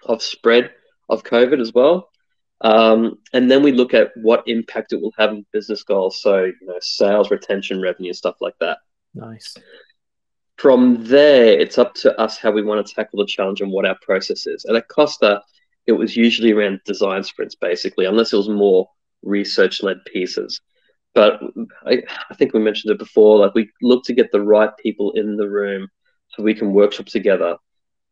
[0.03, 0.71] of spread
[1.09, 2.09] of COVID as well.
[2.61, 6.19] Um, and then we look at what impact it will have on business goals.
[6.23, 8.79] So, you know, sales, retention, revenue, stuff like that.
[9.13, 9.53] Nice.
[10.57, 13.85] from there, it's up to us how we want to tackle the challenge and what
[13.85, 14.65] our process is.
[14.65, 15.43] And at Costa,
[15.85, 18.89] it was usually around design sprints, basically, unless it was more
[19.21, 20.59] research led pieces.
[21.13, 21.41] But
[21.85, 23.37] I, I think we mentioned it before.
[23.37, 25.87] Like we look to get the right people in the room
[26.29, 27.57] so we can workshop together.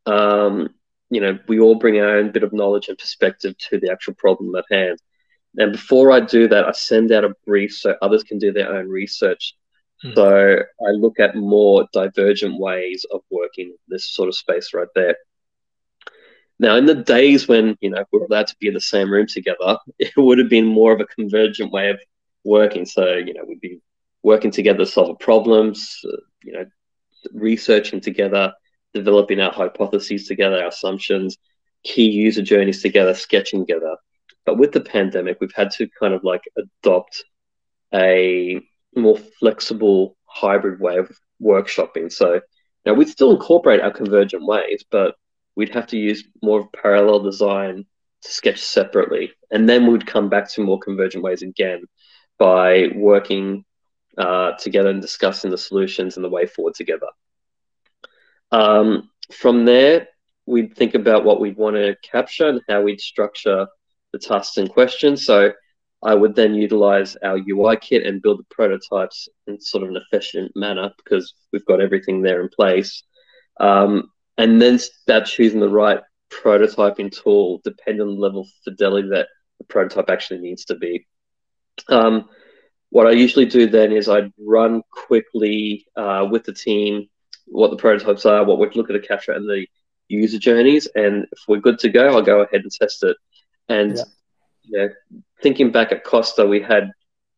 [0.05, 0.69] Um,
[1.09, 4.13] you know, we all bring our own bit of knowledge and perspective to the actual
[4.13, 4.99] problem at hand.
[5.57, 8.73] And before I do that, I send out a brief so others can do their
[8.73, 9.55] own research.
[10.05, 10.15] Mm.
[10.15, 15.15] So I look at more divergent ways of working this sort of space right there.
[16.59, 19.11] Now, in the days when you know we are allowed to be in the same
[19.11, 21.99] room together, it would have been more of a convergent way of
[22.43, 22.86] working.
[22.86, 23.82] So you know we'd be
[24.23, 26.65] working together, to solve problems, uh, you know,
[27.34, 28.54] researching together,
[28.93, 31.38] developing our hypotheses together, our assumptions,
[31.84, 33.95] key user journeys together, sketching together.
[34.45, 37.23] But with the pandemic, we've had to kind of like adopt
[37.93, 38.62] a
[38.95, 42.12] more flexible hybrid way of workshopping.
[42.12, 42.41] So
[42.86, 45.15] now we'd still incorporate our convergent ways, but
[45.56, 47.86] we'd have to use more parallel design
[48.23, 49.32] to sketch separately.
[49.51, 51.84] And then we'd come back to more convergent ways again
[52.41, 53.63] by working
[54.17, 57.06] uh, together and discussing the solutions and the way forward together.
[58.51, 60.08] Um, from there,
[60.47, 63.67] we'd think about what we'd want to capture and how we'd structure
[64.12, 65.15] the tasks in question.
[65.17, 65.51] So
[66.01, 69.97] I would then utilize our UI kit and build the prototypes in sort of an
[69.97, 73.04] efficient manner because we've got everything there in place.
[73.60, 75.99] Um, and then start choosing the right
[76.34, 79.27] prototyping tool depending on the level of fidelity that
[79.60, 81.06] the prototype actually needs to be.
[81.91, 82.30] Um,
[82.89, 87.08] what I usually do then is I'd run quickly uh, with the team
[87.45, 89.67] what the prototypes are, what we look at to capture, and the
[90.08, 90.88] user journeys.
[90.95, 93.17] And if we're good to go, I'll go ahead and test it.
[93.69, 94.04] And yeah.
[94.65, 94.88] yeah,
[95.41, 96.91] thinking back at Costa, we had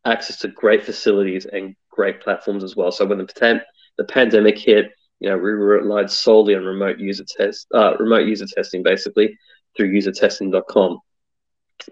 [0.05, 2.91] access to great facilities and great platforms as well.
[2.91, 3.61] So when the,
[3.97, 8.45] the pandemic hit, you know, we relied solely on remote user test, uh, remote user
[8.45, 9.37] testing, basically
[9.75, 10.99] through usertesting.com.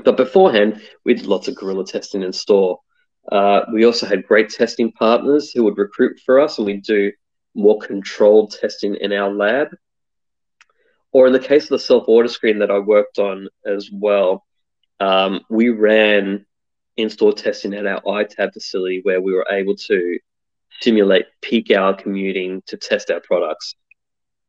[0.03, 2.79] But beforehand, we did lots of guerrilla testing in store.
[3.31, 7.11] Uh, we also had great testing partners who would recruit for us, and we'd do
[7.53, 9.67] more controlled testing in our lab.
[11.11, 14.45] Or in the case of the self order screen that I worked on as well,
[14.99, 16.45] um, we ran
[16.97, 20.19] in store testing at our ITAB facility where we were able to
[20.79, 23.75] simulate peak hour commuting to test our products.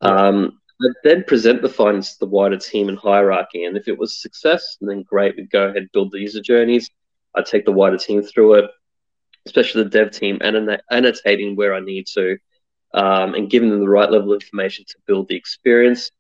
[0.01, 3.65] Um, I'd then present the findings to the wider team and hierarchy.
[3.65, 6.91] And if it was success, then great, we'd go ahead build the user journeys.
[7.35, 8.71] I'd take the wider team through it,
[9.47, 12.39] especially the dev team, and annotating where I need to
[12.95, 16.11] um, and giving them the right level of information to build the experience.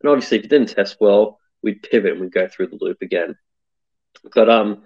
[0.00, 3.02] And obviously, if it didn't test well, we'd pivot and we'd go through the loop
[3.02, 3.36] again.
[4.34, 4.82] But um,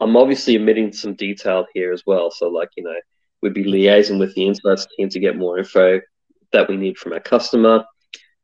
[0.00, 2.30] I'm obviously omitting some detail here as well.
[2.30, 2.94] So, like, you know,
[3.40, 6.00] we'd be liaising with the insights team to get more info
[6.52, 7.84] that we need from our customer,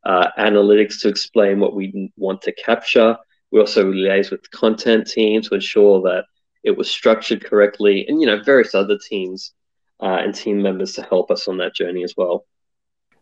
[0.05, 3.17] uh, analytics to explain what we want to capture.
[3.51, 6.25] We also liaise with the content team to ensure that
[6.63, 9.53] it was structured correctly, and you know, various other teams
[10.01, 12.45] uh, and team members to help us on that journey as well.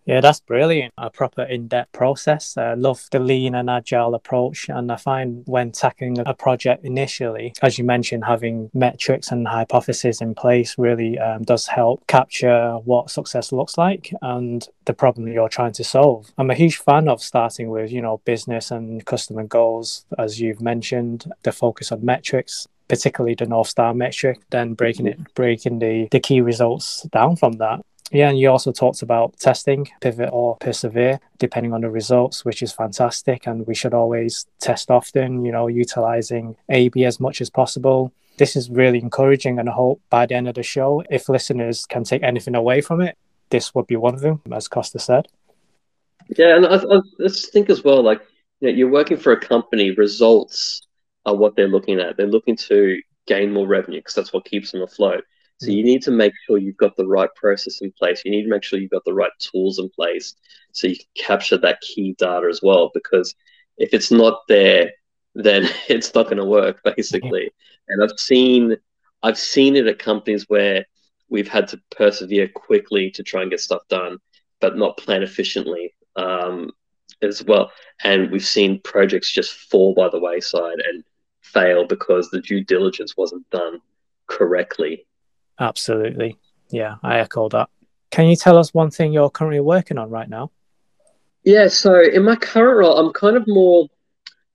[0.06, 0.94] Yeah, that's brilliant.
[1.00, 2.58] A proper in depth process.
[2.58, 4.70] I love the lean and agile approach.
[4.70, 10.22] And I find when tackling a project initially, as you mentioned, having metrics and hypotheses
[10.22, 15.50] in place really um, does help capture what success looks like and the problem you're
[15.50, 16.32] trying to solve.
[16.38, 20.62] I'm a huge fan of starting with, you know, business and customer goals, as you've
[20.62, 26.08] mentioned, the focus on metrics particularly the North Star metric, then breaking it, breaking the,
[26.12, 27.84] the key results down from that.
[28.12, 32.62] Yeah, and you also talked about testing, pivot or persevere, depending on the results, which
[32.62, 33.48] is fantastic.
[33.48, 38.14] And we should always test often, you know, utilizing A/B as much as possible.
[38.38, 41.86] This is really encouraging, and I hope by the end of the show, if listeners
[41.86, 43.18] can take anything away from it,
[43.50, 45.28] this would be one of them, as Kosta said.
[46.38, 48.22] Yeah, and I, I just think as well, like
[48.60, 50.82] you know, you're working for a company, results
[51.26, 52.18] are what they're looking at.
[52.18, 55.24] They're looking to gain more revenue because that's what keeps them afloat.
[55.58, 58.24] So you need to make sure you've got the right process in place.
[58.26, 60.36] You need to make sure you've got the right tools in place
[60.74, 62.92] so you can capture that key data as well.
[62.94, 63.34] Because
[63.78, 64.92] if it's not there,
[65.34, 67.52] then it's not going to work basically.
[67.88, 68.76] And I've seen
[69.24, 70.86] I've seen it at companies where
[71.30, 74.18] we've had to persevere quickly to try and get stuff done,
[74.60, 76.72] but not plan efficiently um,
[77.22, 77.72] as well.
[78.04, 81.04] And we've seen projects just fall by the wayside and
[81.42, 83.80] fail because the due diligence wasn't done
[84.28, 85.05] correctly
[85.60, 86.38] Absolutely.
[86.70, 87.70] Yeah, I echo that.
[88.12, 90.52] Can you tell us one thing you're currently working on right now?
[91.44, 93.88] Yeah, so in my current role, I'm kind of more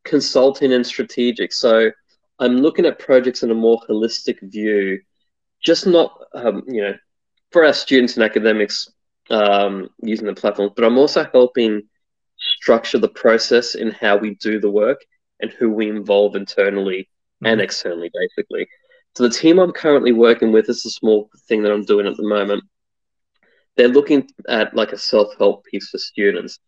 [0.05, 1.53] consulting and strategic.
[1.53, 1.91] So
[2.39, 5.01] I'm looking at projects in a more holistic view,
[5.63, 6.95] just not, um, you know,
[7.53, 8.91] for our students and academics,
[9.31, 11.83] um, using the platform, but I'm also helping
[12.37, 15.01] structure the process in how we do the work
[15.41, 17.47] and who we involve internally mm-hmm.
[17.47, 18.67] and externally, basically.
[19.17, 22.17] So the team I'm currently working with is a small thing that I'm doing at
[22.17, 22.63] the moment.
[23.77, 26.59] They're looking at like a self-help piece for students.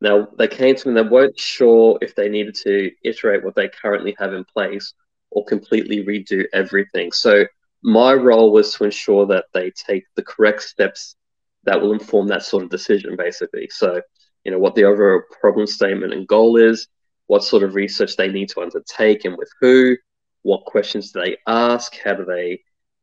[0.00, 3.54] Now they came to me, and they weren't sure if they needed to iterate what
[3.54, 4.94] they currently have in place
[5.30, 7.12] or completely redo everything.
[7.12, 7.44] So
[7.82, 11.16] my role was to ensure that they take the correct steps
[11.64, 13.68] that will inform that sort of decision, basically.
[13.70, 14.00] So,
[14.44, 16.88] you know, what the overall problem statement and goal is,
[17.28, 19.96] what sort of research they need to undertake and with who,
[20.42, 22.60] what questions do they ask, how do they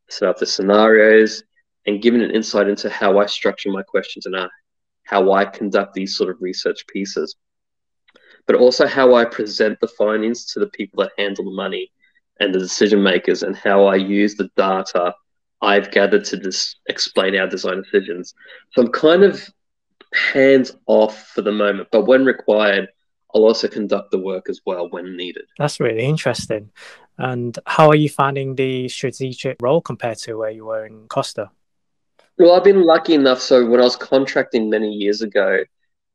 [0.10, 1.44] set up the scenarios,
[1.86, 4.50] and given an insight into how I structure my questions and uh,
[5.04, 7.36] how I conduct these sort of research pieces.
[8.46, 11.92] But also how I present the findings to the people that handle the money
[12.40, 15.14] and the decision makers, and how I use the data
[15.62, 16.52] I've gathered to
[16.88, 18.34] explain our design decisions.
[18.72, 19.46] So I'm kind of
[20.14, 22.88] hands off for the moment, but when required,
[23.36, 25.44] I'll also conduct the work as well when needed.
[25.58, 26.72] That's really interesting.
[27.20, 31.52] And how are you finding the strategic role compared to where you were in Costa?
[32.38, 33.42] Well, I've been lucky enough.
[33.42, 35.60] So when I was contracting many years ago,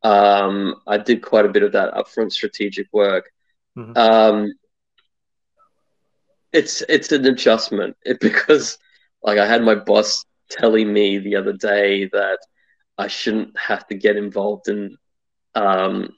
[0.02, 3.30] um, I did quite a bit of that upfront strategic work.
[3.76, 3.96] Mm-hmm.
[3.96, 4.52] Um,
[6.54, 8.78] it's it's an adjustment it, because
[9.22, 12.38] like I had my boss telling me the other day that
[12.96, 14.96] I shouldn't have to get involved in
[15.54, 16.10] um,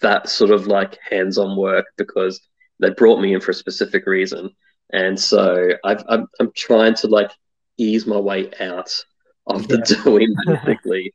[0.00, 2.40] that sort of like hands-on work because
[2.80, 4.54] they brought me in for a specific reason,
[4.92, 7.30] and so I've, I'm I'm trying to like
[7.76, 8.94] ease my way out
[9.46, 10.02] of the yeah.
[10.04, 11.12] doing basically.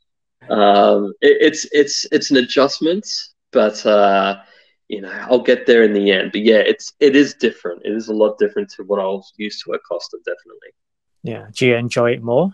[0.49, 3.07] um, it, it's it's it's an adjustment,
[3.51, 4.39] but uh,
[4.87, 6.31] you know I'll get there in the end.
[6.31, 7.85] But yeah, it's it is different.
[7.85, 10.69] It is a lot different to what I was used to at Costa, definitely.
[11.23, 11.47] Yeah.
[11.53, 12.53] Do you enjoy it more?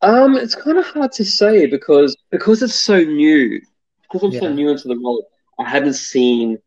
[0.00, 3.60] Um, it's kind of hard to say because because it's so new.
[4.02, 4.40] Because I'm yeah.
[4.40, 5.24] so new into the role,
[5.58, 6.58] I haven't seen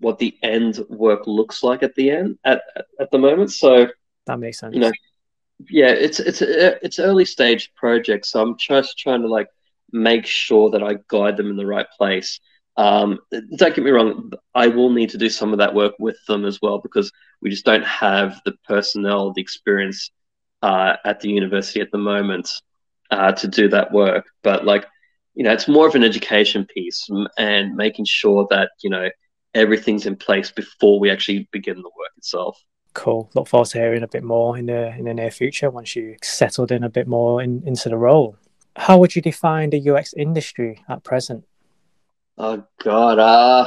[0.00, 2.62] what the end work looks like at the end at
[2.98, 3.52] at the moment.
[3.52, 3.88] So
[4.26, 4.74] that makes sense.
[4.74, 4.92] You know,
[5.68, 9.48] yeah, it's it's a, it's early stage project, so I'm just trying to like
[9.92, 12.40] make sure that I guide them in the right place.
[12.76, 16.16] Um, don't get me wrong, I will need to do some of that work with
[16.26, 20.10] them as well because we just don't have the personnel, the experience
[20.62, 22.50] uh, at the university at the moment
[23.10, 24.26] uh, to do that work.
[24.42, 24.86] But like,
[25.34, 29.10] you know, it's more of an education piece and making sure that you know
[29.54, 32.62] everything's in place before we actually begin the work itself.
[32.94, 33.30] Cool.
[33.34, 36.16] Look forward to hearing a bit more in the in the near future once you
[36.22, 38.36] settled in a bit more in, into the role.
[38.76, 41.44] How would you define the UX industry at present?
[42.36, 43.66] Oh God, uh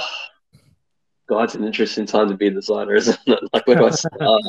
[1.30, 3.40] God, it's an interesting time to be a designer, isn't it?
[3.54, 4.42] Like where do I start?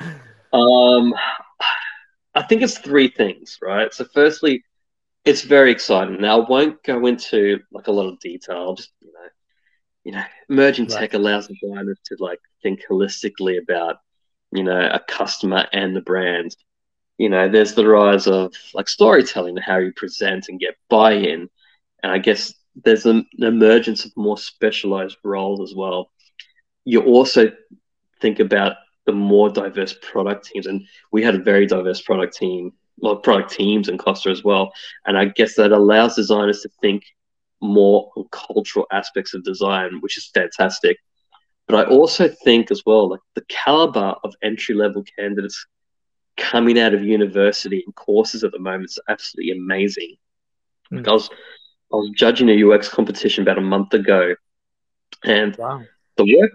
[0.52, 1.14] um
[2.34, 3.92] I think it's three things, right?
[3.92, 4.64] So, firstly,
[5.24, 6.20] it's very exciting.
[6.20, 8.74] Now, I won't go into like a lot of detail.
[8.74, 9.28] Just you know,
[10.04, 11.00] you know, emerging right.
[11.00, 13.96] tech allows designers to like think holistically about
[14.52, 16.56] you know a customer and the brand.
[17.18, 21.48] You know, there's the rise of like storytelling, how you present and get buy-in,
[22.02, 26.10] and I guess there's an emergence of more specialized roles as well.
[26.84, 27.52] You also
[28.20, 30.66] think about the more diverse product teams.
[30.66, 34.72] And we had a very diverse product team, well, product teams in Costa as well.
[35.04, 37.04] And I guess that allows designers to think
[37.62, 40.98] more on cultural aspects of design, which is fantastic.
[41.68, 45.66] But I also think as well, like the caliber of entry level candidates
[46.36, 50.16] coming out of university and courses at the moment is absolutely amazing.
[50.92, 50.98] Mm.
[50.98, 51.30] Like I was
[51.92, 54.34] I was judging a UX competition about a month ago,
[55.24, 55.82] and wow.
[56.16, 56.50] the work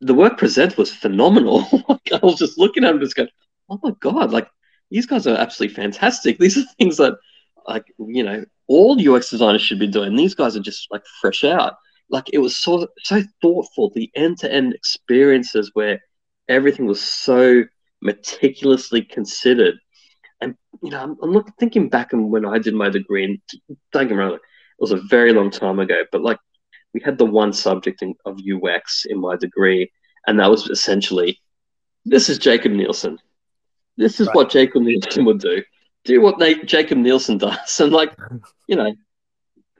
[0.00, 1.66] the work presented was phenomenal.
[1.88, 3.28] like I was just looking at them, just going,
[3.68, 4.48] "Oh my god!" Like
[4.90, 6.38] these guys are absolutely fantastic.
[6.38, 7.18] These are things that,
[7.66, 10.14] like you know, all UX designers should be doing.
[10.14, 11.74] These guys are just like fresh out.
[12.10, 13.90] Like it was so so thoughtful.
[13.90, 16.00] The end to end experiences where
[16.48, 17.64] everything was so
[18.00, 19.74] meticulously considered.
[20.40, 23.38] And you know, I'm, I'm looking, thinking back and when I did my degree, and
[23.92, 24.40] don't get me wrong, it
[24.78, 26.04] was a very long time ago.
[26.12, 26.38] But like
[26.94, 29.90] we had the one subject in, of UX in my degree,
[30.26, 31.40] and that was essentially
[32.04, 33.18] this is Jakob Nielsen.
[33.96, 34.36] This is right.
[34.36, 35.62] what Jakob Nielsen would do.
[36.04, 38.14] Do what Nate, Jakob Nielsen does, and like
[38.68, 38.94] you know,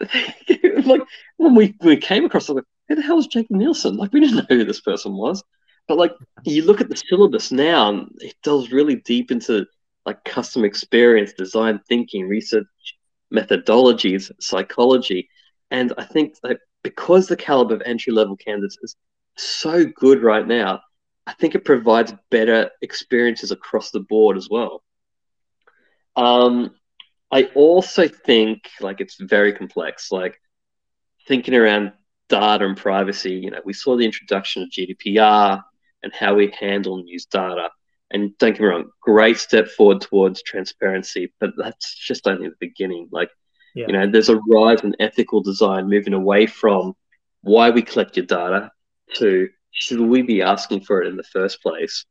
[0.85, 1.03] like
[1.37, 3.97] when we we came across, like, who the hell is Jake Nielsen?
[3.97, 5.45] Like we didn't know who this person was,
[5.87, 6.13] but like
[6.45, 9.67] you look at the syllabus now, and it delves really deep into
[10.07, 12.67] like custom experience, design thinking, research
[13.33, 15.29] methodologies, psychology,
[15.71, 18.97] and I think that because the caliber of entry level candidates is
[19.37, 20.81] so good right now,
[21.27, 24.83] I think it provides better experiences across the board as well.
[26.17, 26.75] Um,
[27.31, 30.11] I also think like it's very complex.
[30.11, 30.41] Like
[31.27, 31.93] thinking around
[32.29, 35.63] data and privacy, you know, we saw the introduction of GDPR
[36.03, 37.71] and how we handle and use data.
[38.11, 42.55] And don't get me wrong, great step forward towards transparency, but that's just only the
[42.59, 43.09] beginning.
[43.13, 43.31] Like,
[43.75, 43.87] yeah.
[43.87, 46.95] you know, there's a rise in ethical design moving away from
[47.43, 48.71] why we collect your data
[49.17, 52.07] to should we be asking for it in the first place?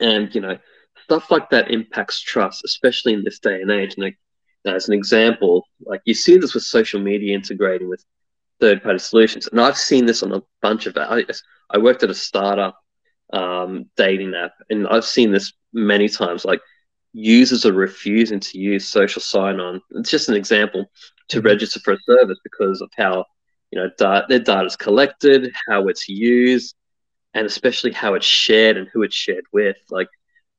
[0.00, 0.58] And, you know,
[1.04, 3.94] stuff like that impacts trust, especially in this day and age.
[3.94, 4.18] And like,
[4.68, 8.04] as an example, like you see this with social media integrating with
[8.60, 9.48] third party solutions.
[9.48, 11.24] And I've seen this on a bunch of, I,
[11.70, 12.78] I worked at a startup
[13.32, 16.44] um, dating app, and I've seen this many times.
[16.44, 16.60] Like
[17.12, 19.80] users are refusing to use social sign on.
[19.92, 20.90] It's just an example
[21.28, 21.46] to mm-hmm.
[21.46, 23.24] register for a service because of how
[23.70, 26.74] you know da- their data is collected, how it's used,
[27.34, 29.76] and especially how it's shared and who it's shared with.
[29.90, 30.08] Like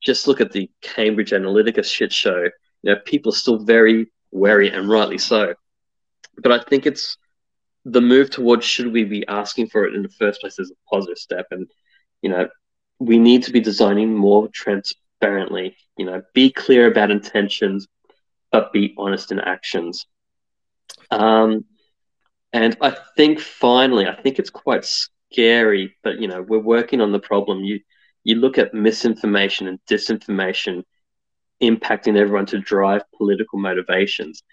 [0.01, 2.49] just look at the Cambridge Analytica shit show.
[2.83, 5.53] You know, people are still very wary, and rightly so.
[6.37, 7.17] But I think it's
[7.85, 10.89] the move towards should we be asking for it in the first place is a
[10.89, 11.67] positive step, and
[12.21, 12.47] you know,
[12.99, 15.75] we need to be designing more transparently.
[15.97, 17.87] You know, be clear about intentions,
[18.51, 20.05] but be honest in actions.
[21.11, 21.65] Um,
[22.53, 27.11] and I think finally, I think it's quite scary, but you know, we're working on
[27.11, 27.63] the problem.
[27.63, 27.79] You
[28.23, 30.83] you look at misinformation and disinformation
[31.61, 34.43] impacting everyone to drive political motivations.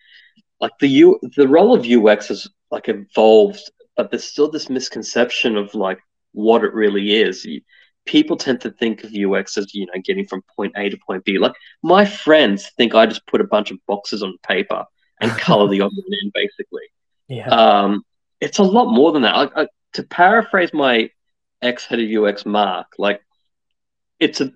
[0.61, 5.57] Like the U, the role of UX has like evolved, but there's still this misconception
[5.57, 5.98] of like
[6.32, 7.46] what it really is.
[8.07, 11.24] People tend to think of UX as you know getting from point A to point
[11.24, 11.38] B.
[11.38, 14.84] Like my friends think I just put a bunch of boxes on paper
[15.20, 16.84] and color the object in, basically.
[17.28, 17.48] Yeah.
[17.48, 18.04] Um,
[18.40, 19.34] it's a lot more than that.
[19.34, 21.11] I, I, to paraphrase my
[21.62, 23.20] ex-head of UX, Mark, like
[24.20, 24.52] it's a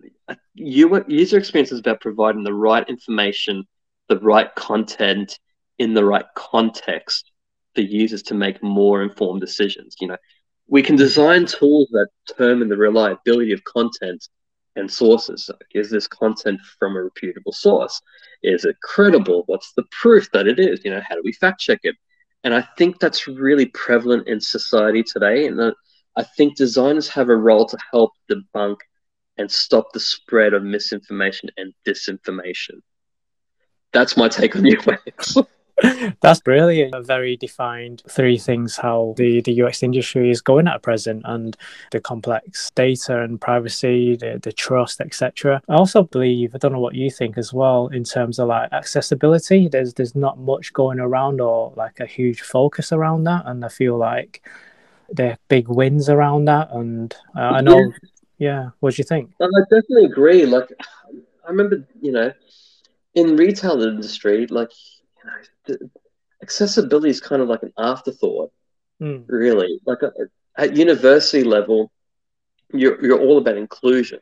[0.55, 3.65] user experience is about providing the right information,
[4.09, 5.39] the right content
[5.79, 7.31] in the right context
[7.75, 9.97] for users to make more informed decisions.
[10.01, 10.17] You know,
[10.69, 14.29] we can design tools that determine the reliability of content
[14.77, 15.47] and sources.
[15.47, 18.01] So is this content from a reputable source?
[18.43, 19.45] Is it credible?
[19.47, 20.85] What's the proof that it is?
[20.85, 21.97] You know, how do we fact check it?
[22.45, 25.47] And I think that's really prevalent in society today.
[25.47, 25.61] And
[26.17, 28.77] I think designers have a role to help debunk
[29.41, 32.81] and stop the spread of misinformation and disinformation.
[33.93, 35.37] That's my take on UX.
[36.21, 36.95] That's brilliant.
[36.95, 41.57] A very defined three things how the, the UX industry is going at present and
[41.91, 45.63] the complex data and privacy, the, the trust, etc.
[45.71, 48.71] I also believe, I don't know what you think as well, in terms of like
[48.73, 53.45] accessibility, there's there's not much going around or like a huge focus around that.
[53.47, 54.47] And I feel like
[55.09, 56.71] there are big wins around that.
[56.73, 57.91] And uh, I know,
[58.41, 58.71] yeah.
[58.81, 59.31] what do you think?
[59.41, 60.47] I definitely agree.
[60.47, 60.69] Like,
[61.47, 62.33] I remember, you know,
[63.15, 64.71] in retail industry, like
[65.69, 65.89] you know,
[66.43, 68.53] accessibility is kind of like an afterthought,
[69.01, 69.25] mm.
[69.29, 69.81] really.
[69.85, 70.25] Like a, uh,
[70.57, 71.91] at university level,
[72.73, 74.21] you're you're all about inclusion,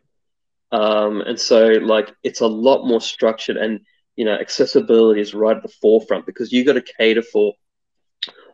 [0.73, 3.81] um, and so like it's a lot more structured, and
[4.17, 7.55] you know accessibility is right at the forefront because you've got to cater for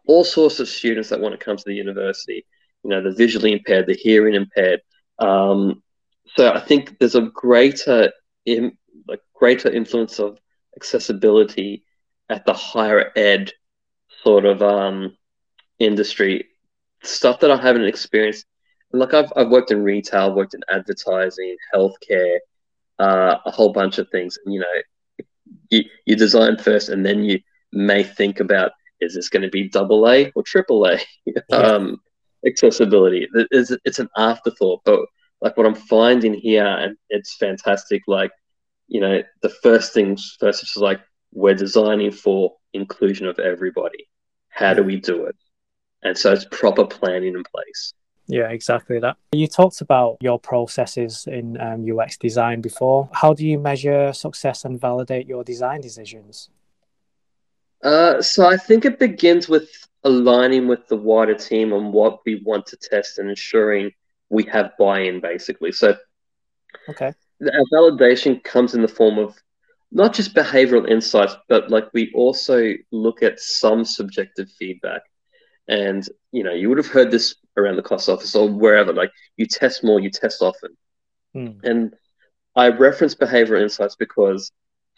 [0.07, 2.45] all sorts of students that want to come to the university.
[2.83, 4.81] You know, the visually impaired, the hearing impaired.
[5.19, 5.83] Um,
[6.37, 8.13] so I think there's a greater,
[8.47, 10.39] in, like greater influence of
[10.77, 11.85] accessibility
[12.29, 13.53] at the higher ed
[14.23, 15.17] sort of um,
[15.79, 16.47] industry,
[17.03, 18.47] stuff that I haven't experienced.
[18.93, 22.39] Like I've I've worked in retail, worked in advertising, healthcare,
[22.99, 24.39] uh, a whole bunch of things.
[24.45, 25.27] And, you know,
[25.71, 27.41] you you design first, and then you
[27.73, 31.57] may think about is this going to be double A or triple A yeah.
[31.57, 32.01] um,
[32.47, 33.29] accessibility.
[33.51, 35.01] It's, it's an afterthought, but
[35.41, 38.03] like what I'm finding here, and it's fantastic.
[38.07, 38.31] Like
[38.89, 41.01] you know, the first things first, is like
[41.33, 44.09] we're designing for inclusion of everybody.
[44.49, 45.37] How do we do it?
[46.03, 47.95] And so it's proper planning in place.
[48.27, 49.17] Yeah, exactly that.
[49.33, 53.11] You talked about your processes in um, UX design before.
[53.13, 56.49] How do you measure success and validate your design decisions?
[57.85, 59.69] Uh, so I think it begins with
[60.03, 63.93] aligning with the wider team on what we want to test and ensuring
[64.31, 65.71] we have buy-in, basically.
[65.71, 65.95] So,
[66.89, 67.13] okay,
[67.43, 69.37] our validation comes in the form of
[69.93, 75.03] not just behavioral insights, but like we also look at some subjective feedback.
[75.69, 78.93] And you know, you would have heard this around the cost office or wherever.
[78.93, 80.77] Like you test more, you test often.
[81.35, 81.63] Mm.
[81.65, 81.95] And
[82.57, 84.51] I reference behavioral insights because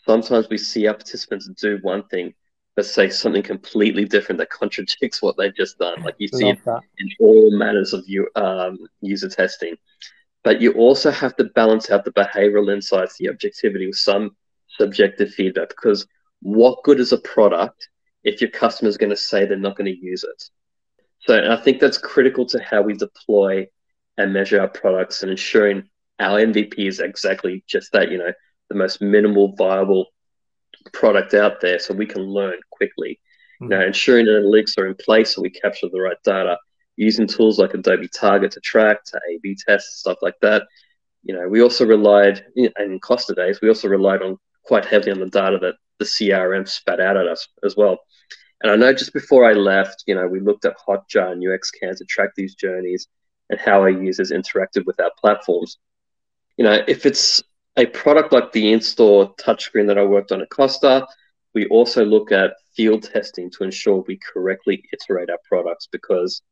[0.04, 2.34] sometimes we see our participants do one thing,
[2.76, 6.02] but say something completely different that contradicts what they've just done.
[6.02, 6.58] Like you see it
[6.98, 9.74] in all manners of you, um, user testing.
[10.44, 14.36] But you also have to balance out the behavioral insights, the objectivity with some
[14.68, 16.06] subjective feedback because
[16.40, 17.88] what good is a product
[18.22, 20.44] if your customer is going to say they're not going to use it?
[21.20, 23.66] So I think that's critical to how we deploy
[24.18, 25.88] and measure our products and ensuring
[26.20, 28.32] our MVP is exactly just that, you know,
[28.68, 30.06] the most minimal viable
[30.90, 33.20] product out there so we can learn quickly.
[33.60, 33.72] Mm-hmm.
[33.72, 36.58] You know, ensuring that analytics are in place so we capture the right data,
[36.96, 40.62] using tools like Adobe Target to track, to A B test, stuff like that.
[41.22, 45.12] You know, we also relied, and in Costa days, we also relied on quite heavily
[45.12, 47.98] on the data that the CRM spat out at us as well.
[48.62, 51.96] And I know just before I left, you know, we looked at Hotjar and UXCam
[51.96, 53.06] to track these journeys
[53.50, 55.78] and how our users interacted with our platforms.
[56.56, 57.42] You know, if it's
[57.76, 61.06] a product like the in-store touchscreen that I worked on at Costa,
[61.54, 66.42] we also look at field testing to ensure we correctly iterate our products because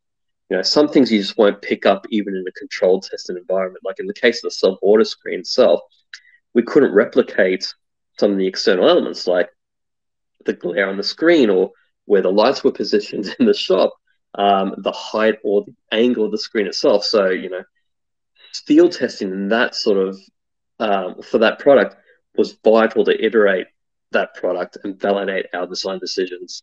[0.50, 3.84] you know some things you just won't pick up even in a controlled tested environment.
[3.84, 5.80] Like in the case of the self order screen itself,
[6.54, 7.72] we couldn't replicate
[8.18, 9.48] some of the external elements like
[10.44, 11.72] the glare on the screen or
[12.04, 13.94] where the lights were positioned in the shop,
[14.34, 17.04] um, the height or the angle of the screen itself.
[17.04, 17.64] So you know,
[18.66, 20.18] field testing and that sort of
[20.78, 21.96] um, for that product
[22.36, 23.66] was vital to iterate
[24.12, 26.62] that product and validate our design decisions.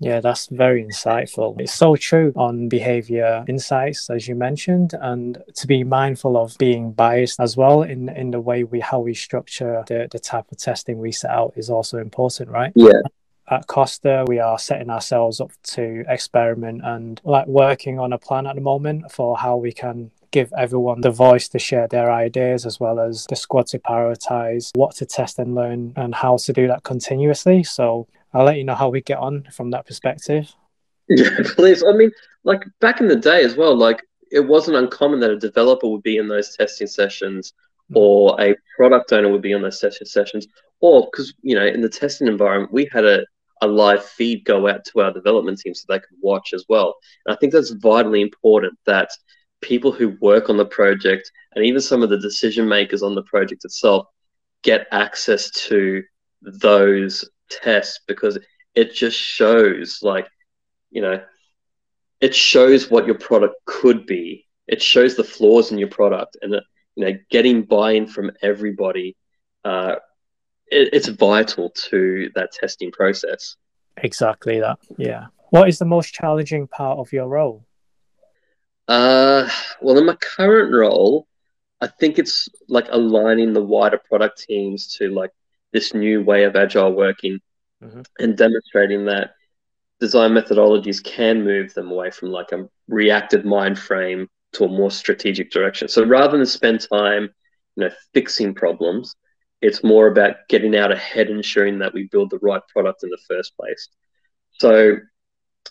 [0.00, 1.60] Yeah, that's very insightful.
[1.60, 6.92] It's so true on behavior insights, as you mentioned, and to be mindful of being
[6.92, 10.58] biased as well in, in the way we how we structure the, the type of
[10.58, 12.72] testing we set out is also important, right?
[12.76, 13.00] Yeah.
[13.50, 18.46] At Costa, we are setting ourselves up to experiment and like working on a plan
[18.46, 22.66] at the moment for how we can give everyone the voice to share their ideas
[22.66, 26.52] as well as the squad to prioritize what to test and learn and how to
[26.52, 27.62] do that continuously.
[27.64, 30.54] So I'll let you know how we get on from that perspective.
[31.08, 31.82] Yeah, please.
[31.82, 32.10] I mean,
[32.44, 36.02] like back in the day as well, like it wasn't uncommon that a developer would
[36.02, 37.52] be in those testing sessions
[37.90, 37.96] mm.
[37.96, 40.46] or a product owner would be on those testing sessions
[40.80, 43.24] or because you know in the testing environment we had a,
[43.62, 46.94] a live feed go out to our development team so they could watch as well
[47.26, 49.08] and i think that's vitally important that
[49.60, 53.22] people who work on the project and even some of the decision makers on the
[53.22, 54.06] project itself
[54.62, 56.02] get access to
[56.42, 58.38] those tests because
[58.74, 60.26] it just shows like
[60.90, 61.20] you know
[62.20, 64.44] it shows what your product could be.
[64.66, 66.60] It shows the flaws in your product and uh,
[66.96, 69.16] you know getting buy-in from everybody
[69.64, 69.96] uh,
[70.66, 73.56] it, it's vital to that testing process.
[73.98, 75.26] Exactly that yeah.
[75.50, 77.64] What is the most challenging part of your role
[78.88, 79.48] uh,
[79.80, 81.26] well, in my current role,
[81.80, 85.30] I think it's like aligning the wider product teams to like
[85.72, 87.38] this new way of agile working
[87.82, 88.00] mm-hmm.
[88.18, 89.32] and demonstrating that
[90.00, 94.90] design methodologies can move them away from like a reactive mind frame to a more
[94.90, 95.88] strategic direction.
[95.88, 97.30] So rather than spend time,
[97.76, 99.14] you know, fixing problems,
[99.60, 103.18] it's more about getting out ahead, ensuring that we build the right product in the
[103.28, 103.88] first place.
[104.52, 104.96] So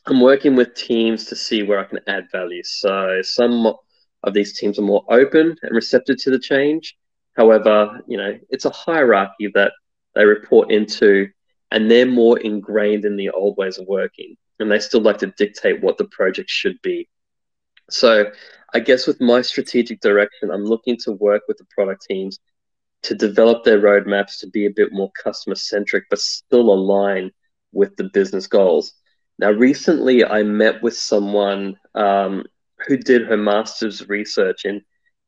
[0.05, 2.63] I'm working with teams to see where I can add value.
[2.63, 3.73] So some
[4.23, 6.95] of these teams are more open and receptive to the change.
[7.35, 9.73] However, you know, it's a hierarchy that
[10.15, 11.27] they report into
[11.71, 15.33] and they're more ingrained in the old ways of working and they still like to
[15.37, 17.07] dictate what the project should be.
[17.89, 18.31] So
[18.73, 22.39] I guess with my strategic direction, I'm looking to work with the product teams
[23.03, 27.31] to develop their roadmaps to be a bit more customer centric, but still align
[27.71, 28.93] with the business goals.
[29.39, 32.43] Now, recently I met with someone um,
[32.87, 34.81] who did her master's research in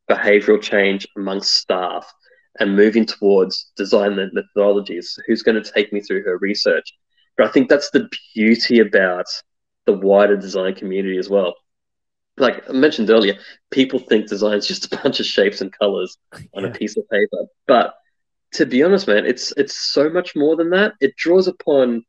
[0.10, 2.12] behavioral change amongst staff
[2.60, 6.94] and moving towards design methodologies, who's going to take me through her research.
[7.38, 9.28] But I think that's the beauty about
[9.86, 11.56] the wider design community as well.
[12.38, 13.36] Like I mentioned earlier,
[13.70, 16.18] people think design is just a bunch of shapes and colors
[16.54, 17.46] on a piece of paper.
[17.68, 17.96] But
[18.54, 20.94] to be honest, man, it's it's so much more than that.
[21.00, 22.04] It draws upon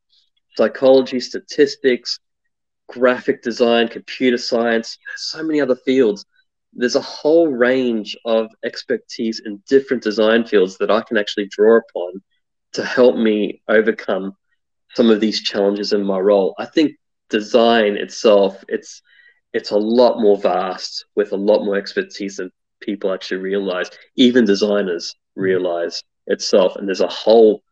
[0.56, 2.18] psychology, statistics,
[2.88, 6.24] graphic design, computer science, so many other fields.
[6.72, 11.78] There's a whole range of expertise in different design fields that I can actually draw
[11.78, 12.22] upon
[12.72, 14.36] to help me overcome
[14.94, 16.54] some of these challenges in my role.
[16.58, 16.92] I think
[17.28, 19.02] design itself, it's
[19.52, 23.90] it's a lot more vast with a lot more expertise than people actually realize.
[24.16, 27.62] Even designers realize itself, and there's a whole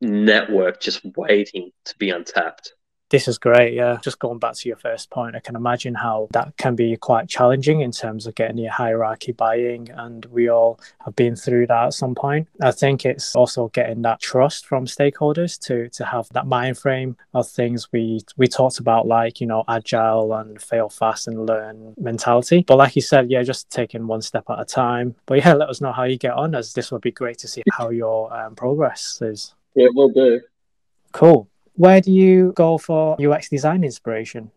[0.00, 2.74] network just waiting to be untapped.
[3.10, 3.72] This is great.
[3.72, 3.96] Yeah.
[4.02, 7.26] Just going back to your first point, I can imagine how that can be quite
[7.26, 9.88] challenging in terms of getting your hierarchy buying.
[9.90, 12.48] And we all have been through that at some point.
[12.60, 17.16] I think it's also getting that trust from stakeholders to to have that mind frame
[17.32, 21.94] of things we we talked about, like, you know, agile and fail fast and learn
[21.96, 22.62] mentality.
[22.66, 25.14] But like you said, yeah, just taking one step at a time.
[25.24, 27.48] But yeah, let us know how you get on, as this would be great to
[27.48, 29.54] see how your um, progress is.
[29.78, 30.40] Yeah, we'll do.
[31.12, 31.48] Cool.
[31.74, 34.50] Where do you go for UX design inspiration?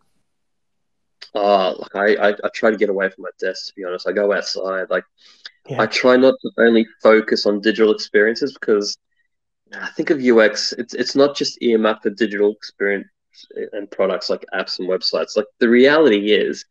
[1.35, 4.07] Uh, like I, I, I try to get away from my desk to be honest.
[4.07, 4.89] I go outside.
[4.89, 5.03] Like
[5.69, 5.79] yeah.
[5.79, 8.97] I try not to only focus on digital experiences because
[9.71, 10.73] I think of UX.
[10.73, 13.07] It's it's not just earmarked for digital experience
[13.73, 15.37] and products like apps and websites.
[15.37, 16.65] Like the reality is,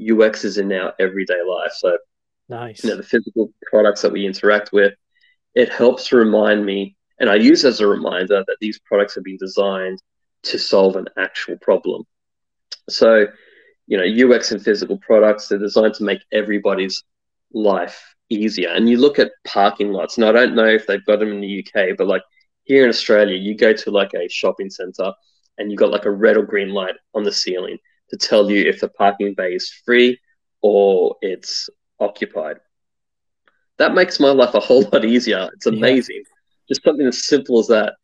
[0.00, 1.72] UX is in our everyday life.
[1.76, 1.96] So
[2.48, 2.82] nice.
[2.82, 4.94] You know the physical products that we interact with.
[5.54, 9.38] It helps remind me, and I use as a reminder that these products have been
[9.38, 10.00] designed
[10.44, 12.04] to solve an actual problem.
[12.88, 13.26] So
[13.86, 17.02] you know, UX and physical products, they're designed to make everybody's
[17.52, 18.70] life easier.
[18.70, 21.40] And you look at parking lots, and I don't know if they've got them in
[21.40, 22.22] the UK, but like
[22.64, 25.12] here in Australia, you go to like a shopping center
[25.58, 27.76] and you've got like a red or green light on the ceiling
[28.10, 30.18] to tell you if the parking bay is free
[30.60, 32.58] or it's occupied.
[33.78, 35.50] That makes my life a whole lot easier.
[35.54, 36.22] It's amazing.
[36.72, 37.94] Just something as simple as that,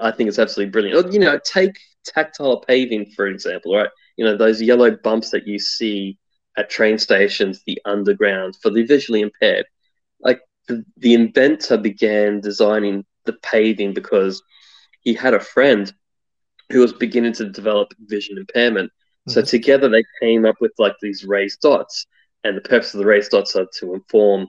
[0.00, 1.12] I think is absolutely brilliant.
[1.12, 3.90] You know, take tactile paving, for example, right?
[4.16, 6.18] you know those yellow bumps that you see
[6.56, 9.64] at train stations, the underground for the visually impaired.
[10.20, 14.42] Like the, the inventor began designing the paving because
[15.00, 15.92] he had a friend
[16.70, 18.90] who was beginning to develop vision impairment.
[18.90, 19.32] Mm-hmm.
[19.32, 22.06] So together they came up with like these raised dots,
[22.44, 24.46] and the purpose of the raised dots are to inform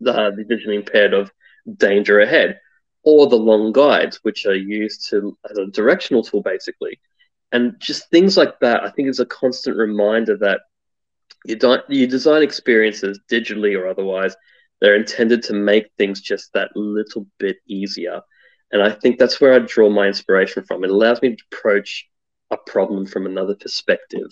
[0.00, 1.30] the, the vision impaired of
[1.76, 2.60] danger ahead,
[3.04, 6.98] or the long guides, which are used to as a directional tool basically
[7.54, 8.82] and just things like that.
[8.82, 10.62] I think is a constant reminder that
[11.46, 14.34] you don't you design experiences digitally or otherwise.
[14.80, 18.20] They're intended to make things just that little bit easier.
[18.72, 20.82] And I think that's where I draw my inspiration from.
[20.82, 22.08] It allows me to approach
[22.50, 24.26] a problem from another perspective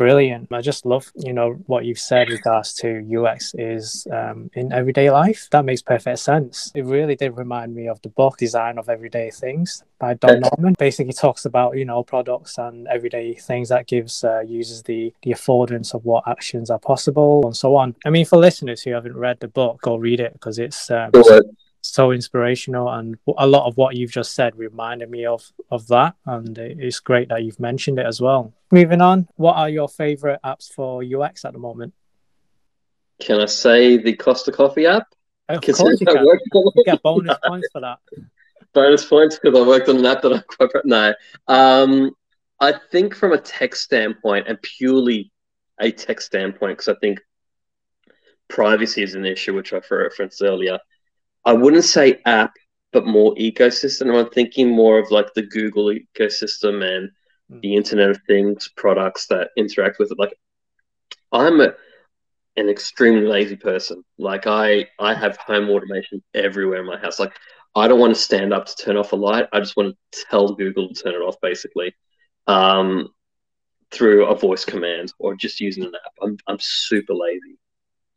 [0.00, 0.50] brilliant.
[0.50, 2.88] I just love, you know, what you've said regards to
[3.18, 5.46] UX is um, in everyday life.
[5.50, 6.72] That makes perfect sense.
[6.74, 10.74] It really did remind me of the book Design of Everyday Things by Don Norman.
[10.78, 15.32] Basically talks about, you know, products and everyday things that gives uh, users the, the
[15.32, 17.94] affordance of what actions are possible and so on.
[18.06, 21.10] I mean, for listeners who haven't read the book, go read it because it's um,
[21.82, 26.14] so inspirational and a lot of what you've just said reminded me of of that
[26.26, 28.52] and it's great that you've mentioned it as well.
[28.70, 31.94] Moving on what are your favorite apps for ux at the moment?
[33.20, 35.06] Can i say the costa coffee app?
[35.48, 36.24] Of course you, can.
[36.24, 37.98] you get bonus points for that.
[38.72, 41.14] Bonus points because i worked on an app that i quite no.
[41.48, 42.10] Um
[42.60, 45.32] i think from a tech standpoint and purely
[45.80, 47.20] a tech standpoint because i think
[48.48, 50.78] privacy is an issue which i referenced earlier
[51.44, 52.54] I wouldn't say app,
[52.92, 54.14] but more ecosystem.
[54.14, 57.10] I'm thinking more of like the Google ecosystem and
[57.50, 57.60] mm.
[57.62, 60.18] the Internet of Things products that interact with it.
[60.18, 60.34] Like
[61.32, 61.74] I'm a,
[62.56, 64.04] an extremely lazy person.
[64.18, 67.18] Like I, I have home automation everywhere in my house.
[67.18, 67.32] Like
[67.74, 69.48] I don't want to stand up to turn off a light.
[69.52, 71.94] I just want to tell Google to turn it off, basically,
[72.46, 73.08] um,
[73.90, 76.12] through a voice command or just using an app.
[76.20, 77.58] I'm, I'm super lazy,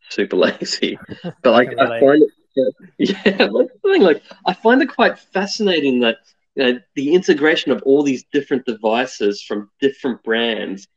[0.09, 0.97] super lazy.
[1.41, 2.29] But like I find it
[2.97, 3.47] yeah,
[3.83, 4.01] thing.
[4.01, 6.17] Like, I find it quite fascinating that
[6.55, 10.87] you know, the integration of all these different devices from different brands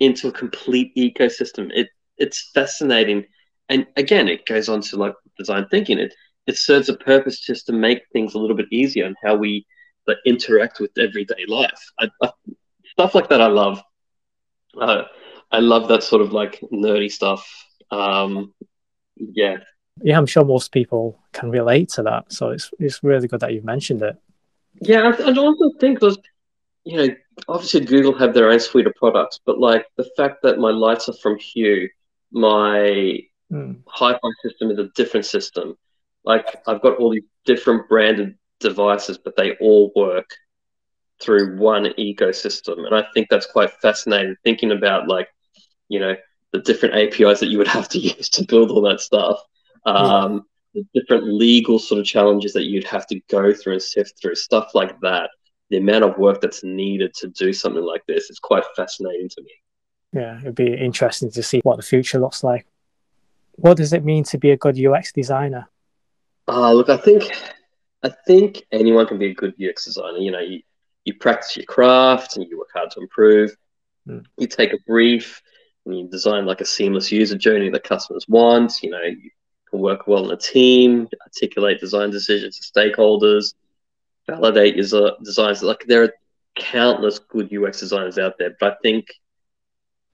[0.00, 1.70] into a complete ecosystem.
[1.74, 1.88] It
[2.18, 3.24] it's fascinating,
[3.68, 5.98] and again, it goes on to like design thinking.
[5.98, 6.14] It
[6.46, 9.66] it serves a purpose just to make things a little bit easier and how we
[10.06, 11.92] like, interact with everyday life.
[12.00, 12.30] I, I,
[12.92, 13.82] stuff like that, I love.
[14.78, 15.04] Uh,
[15.50, 17.46] I love that sort of like nerdy stuff.
[17.90, 18.54] Um,
[19.16, 19.58] yeah,
[20.02, 22.32] yeah, I'm sure most people can relate to that.
[22.32, 24.16] So it's it's really good that you've mentioned it.
[24.80, 26.18] Yeah, I, I also think those,
[26.84, 27.14] you know,
[27.48, 31.08] obviously Google have their own suite of products, but like the fact that my lights
[31.08, 31.88] are from Hue,
[32.30, 33.20] my
[33.52, 33.76] mm.
[33.86, 35.76] hi-fi system is a different system.
[36.24, 40.30] Like I've got all these different branded devices, but they all work
[41.20, 44.36] through one ecosystem, and I think that's quite fascinating.
[44.44, 45.28] Thinking about like,
[45.88, 46.14] you know,
[46.52, 49.42] the different APIs that you would have to use to build all that stuff
[49.96, 50.82] um, yeah.
[50.82, 54.34] the different legal sort of challenges that you'd have to go through and sift through,
[54.34, 55.30] stuff like that.
[55.70, 59.42] The amount of work that's needed to do something like this is quite fascinating to
[59.42, 59.50] me.
[60.14, 62.66] Yeah, it'd be interesting to see what the future looks like.
[63.52, 65.68] What does it mean to be a good UX designer?
[66.46, 67.30] Uh, look, I think
[68.02, 70.18] I think anyone can be a good UX designer.
[70.18, 70.62] You know, you,
[71.04, 73.54] you practice your craft and you work hard to improve.
[74.08, 74.24] Mm.
[74.38, 75.42] You take a brief
[75.84, 78.82] and you design like a seamless user journey that customers want.
[78.82, 79.30] You know, you
[79.70, 83.54] can work well in a team, articulate design decisions to stakeholders,
[84.26, 85.62] validate your designs.
[85.62, 86.12] Like there are
[86.56, 89.06] countless good UX designers out there, but I think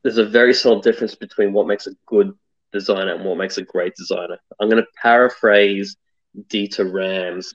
[0.02, 2.32] there's a very subtle difference between what makes a good
[2.72, 4.38] designer and what makes a great designer.
[4.60, 5.96] I'm going to paraphrase
[6.48, 7.54] Dieter Rams,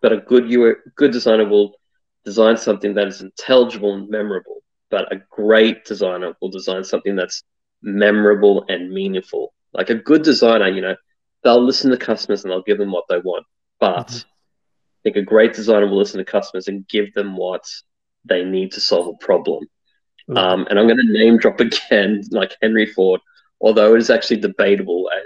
[0.00, 1.74] but a good UX, good designer will
[2.24, 4.62] design something that is intelligible and memorable.
[4.90, 7.42] But a great designer will design something that's
[7.82, 9.52] memorable and meaningful.
[9.74, 10.96] Like a good designer, you know,
[11.42, 13.44] they'll listen to customers and they'll give them what they want.
[13.80, 14.28] But mm-hmm.
[14.28, 17.64] I think a great designer will listen to customers and give them what
[18.24, 19.64] they need to solve a problem.
[20.28, 20.36] Mm-hmm.
[20.36, 23.20] Um, and I'm going to name drop again, like Henry Ford,
[23.60, 25.20] although it is actually debatable uh,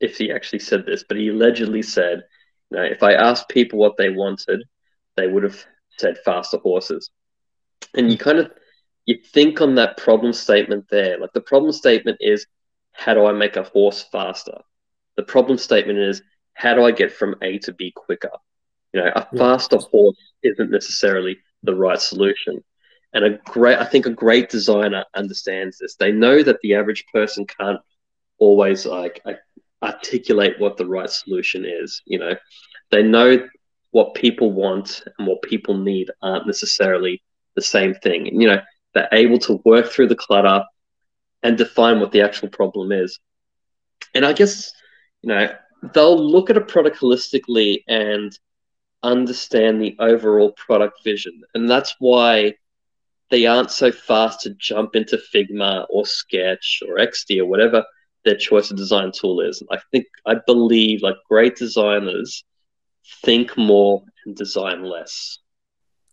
[0.00, 2.24] if he actually said this, but he allegedly said,
[2.70, 4.62] you know, if I asked people what they wanted,
[5.16, 5.64] they would have
[5.98, 7.10] said faster horses.
[7.94, 8.50] And you kind of
[9.06, 11.18] you think on that problem statement there.
[11.18, 12.46] Like the problem statement is,
[12.92, 14.58] how do I make a horse faster?
[15.16, 16.22] The problem statement is,
[16.54, 18.30] how do I get from A to B quicker?
[18.92, 22.62] You know, a faster horse isn't necessarily the right solution.
[23.14, 25.96] And a great, I think a great designer understands this.
[25.96, 27.80] They know that the average person can't
[28.38, 29.22] always like
[29.82, 32.02] articulate what the right solution is.
[32.04, 32.34] You know,
[32.90, 33.48] they know
[33.90, 37.22] what people want and what people need aren't necessarily
[37.54, 38.28] the same thing.
[38.28, 38.60] And, you know,
[38.94, 40.64] they're able to work through the clutter
[41.42, 43.18] and define what the actual problem is.
[44.14, 44.72] And I guess,
[45.22, 45.54] you know,
[45.94, 48.36] they'll look at a product holistically and
[49.02, 51.40] understand the overall product vision.
[51.54, 52.54] And that's why
[53.30, 57.84] they aren't so fast to jump into Figma or Sketch or XD or whatever
[58.24, 59.62] their choice of design tool is.
[59.70, 62.44] I think, I believe like great designers
[63.24, 65.38] think more and design less.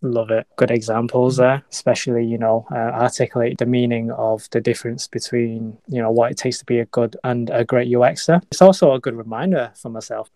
[0.01, 0.47] Love it.
[0.55, 6.01] Good examples there, especially, you know, uh, articulate the meaning of the difference between, you
[6.01, 8.41] know, what it takes to be a good and a great UXer.
[8.43, 10.31] It's also a good reminder for myself.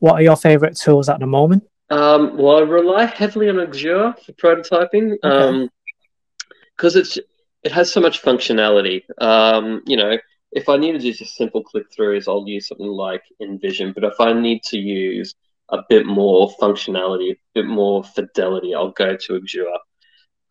[0.00, 1.66] What are your favorite tools at the moment?
[1.88, 6.98] Um, well, I rely heavily on Axure for prototyping because okay.
[6.98, 7.18] um, it's
[7.62, 9.02] it has so much functionality.
[9.18, 10.18] Um, you know,
[10.52, 13.94] if I need to do just simple click throughs, I'll use something like InVision.
[13.94, 15.34] But if I need to use
[15.70, 19.78] a bit more functionality, a bit more fidelity, I'll go to Axure.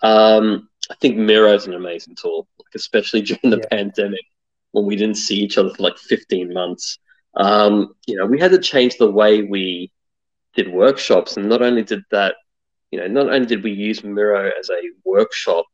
[0.02, 3.78] Um, I think Miro is an amazing tool, like especially during the yeah.
[3.78, 4.26] pandemic
[4.72, 7.00] when we didn't see each other for like 15 months.
[7.36, 9.92] Um, you know, we had to change the way we
[10.54, 12.36] did workshops, and not only did that,
[12.92, 15.66] you know, not only did we use Miro as a workshop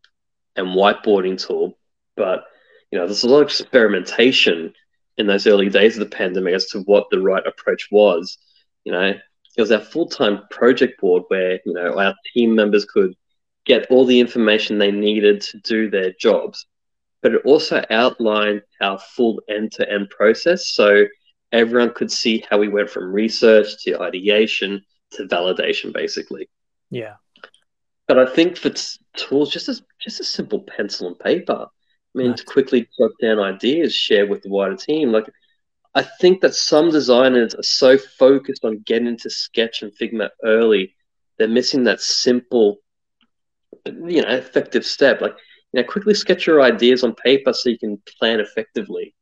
[0.56, 1.78] and whiteboarding tool,
[2.16, 2.46] but
[2.92, 4.74] you know, there's a lot of experimentation
[5.18, 8.38] in those early days of the pandemic as to what the right approach was.
[8.84, 9.14] You know,
[9.58, 13.14] it was our full-time project board where you know our team members could
[13.66, 16.66] get all the information they needed to do their jobs
[17.22, 21.06] but it also outlined our full end-to-end process so
[21.52, 26.50] everyone could see how we went from research to ideation to validation basically.
[26.90, 27.16] Yeah.
[28.08, 31.66] But i think for t- tools just as just a simple pencil and paper.
[31.68, 32.40] I mean nice.
[32.40, 35.30] to quickly jot down ideas share with the wider team like
[35.94, 40.96] I think that some designers are so focused on getting into Sketch and Figma early,
[41.38, 42.78] they're missing that simple,
[43.86, 45.22] you know, effective step.
[45.22, 45.36] Like,
[45.74, 49.14] you know, quickly sketch your ideas on paper so you can plan effectively.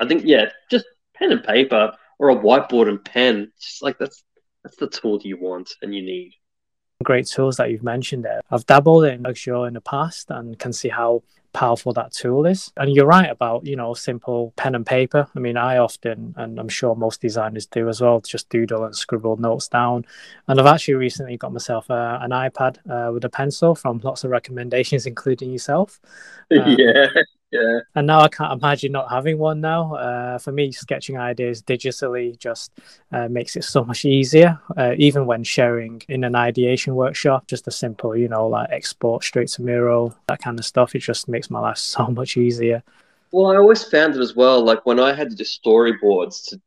[0.00, 0.84] I think, yeah, just
[1.14, 3.52] pen and paper or a whiteboard and pen.
[3.60, 4.22] Just like that's
[4.64, 6.32] that's the tool you want and you need
[7.02, 8.40] great tools that you've mentioned there.
[8.50, 11.22] I've dabbled in Axure in the past and can see how
[11.52, 12.72] powerful that tool is.
[12.76, 15.28] And you're right about, you know, simple pen and paper.
[15.34, 18.96] I mean, I often, and I'm sure most designers do as well, just doodle and
[18.96, 20.04] scribble notes down.
[20.48, 24.24] And I've actually recently got myself uh, an iPad uh, with a pencil from lots
[24.24, 26.00] of recommendations, including yourself.
[26.50, 27.06] Um, yeah.
[27.52, 27.80] Yeah.
[27.94, 29.94] And now I can't imagine not having one now.
[29.94, 32.72] Uh, for me, sketching ideas digitally just
[33.12, 34.58] uh, makes it so much easier.
[34.74, 39.22] Uh, even when sharing in an ideation workshop, just a simple, you know, like export
[39.22, 40.94] straight to Miro, that kind of stuff.
[40.94, 42.82] It just makes my life so much easier.
[43.32, 44.64] Well, I always found it as well.
[44.64, 46.60] Like when I had to do storyboards to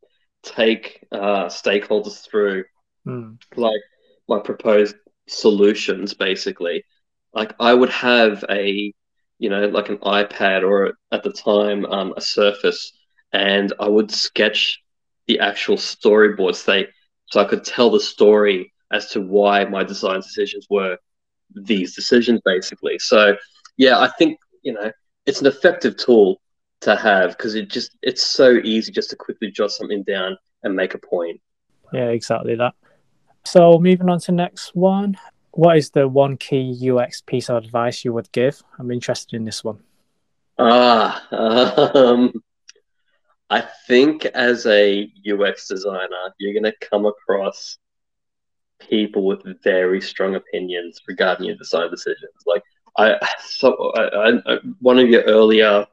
[0.44, 2.66] take uh, stakeholders through,
[3.08, 3.38] mm.
[3.56, 3.82] like
[4.30, 6.86] my proposed solutions, basically,
[7.34, 8.94] like I would have a
[9.40, 12.94] you know, like an iPad or at the time um, a Surface,
[13.34, 14.82] and I would sketch
[15.28, 16.66] the actual storyboards.
[16.66, 16.88] They
[17.28, 20.98] so I could tell the story as to why my design decisions were
[21.54, 23.00] these decisions, basically.
[23.00, 23.36] So
[23.78, 24.92] yeah, I think you know
[25.26, 26.42] it's an effective tool
[26.82, 30.76] to have because it just it's so easy just to quickly jot something down and
[30.76, 31.42] make a point.
[31.94, 32.74] Yeah, exactly that.
[33.46, 35.18] So moving on to next one,
[35.56, 38.62] what is the one key UX piece of advice you would give?
[38.78, 39.80] I'm interested in this one.
[40.60, 42.34] Ah, um,
[43.50, 47.78] I think as a UX designer, you're going to come across
[48.80, 52.34] people with very strong opinions regarding your design decisions.
[52.46, 52.64] Like
[52.98, 55.86] I, so I, I, one of your earlier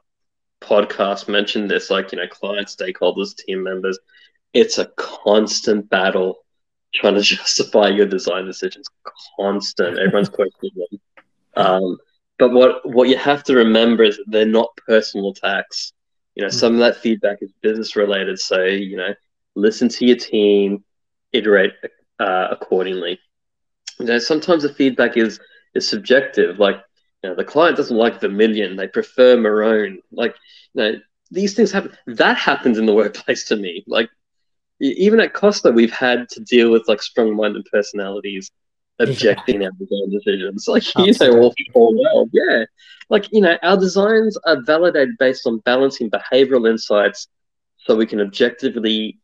[0.61, 3.97] podcasts mentioned this, like you know, client stakeholders, team members.
[4.53, 6.42] It's a constant battle
[6.95, 8.87] trying to justify your design decisions
[9.39, 9.99] constant.
[9.99, 10.99] Everyone's questioning them.
[11.55, 11.97] Um,
[12.39, 15.93] but what what you have to remember is that they're not personal attacks.
[16.35, 16.57] You know, mm-hmm.
[16.57, 18.39] some of that feedback is business related.
[18.39, 19.13] So you know,
[19.55, 20.83] listen to your team,
[21.31, 21.73] iterate
[22.19, 23.19] uh, accordingly.
[23.99, 25.39] You know, sometimes the feedback is
[25.75, 26.59] is subjective.
[26.59, 26.77] Like,
[27.23, 30.01] you know, the client doesn't like Vermilion; they prefer Maroon.
[30.11, 30.35] Like,
[30.73, 30.93] you know,
[31.31, 31.95] these things happen.
[32.07, 33.83] That happens in the workplace to me.
[33.87, 34.09] Like,
[34.83, 38.51] even at Costa, we've had to deal with like strong-minded personalities
[38.99, 39.67] objecting yeah.
[39.67, 40.67] our design decisions.
[40.67, 41.27] Like Absolutely.
[41.27, 42.65] you know all, all well, yeah.
[43.09, 47.27] Like you know, our designs are validated based on balancing behavioral insights,
[47.77, 49.19] so we can objectively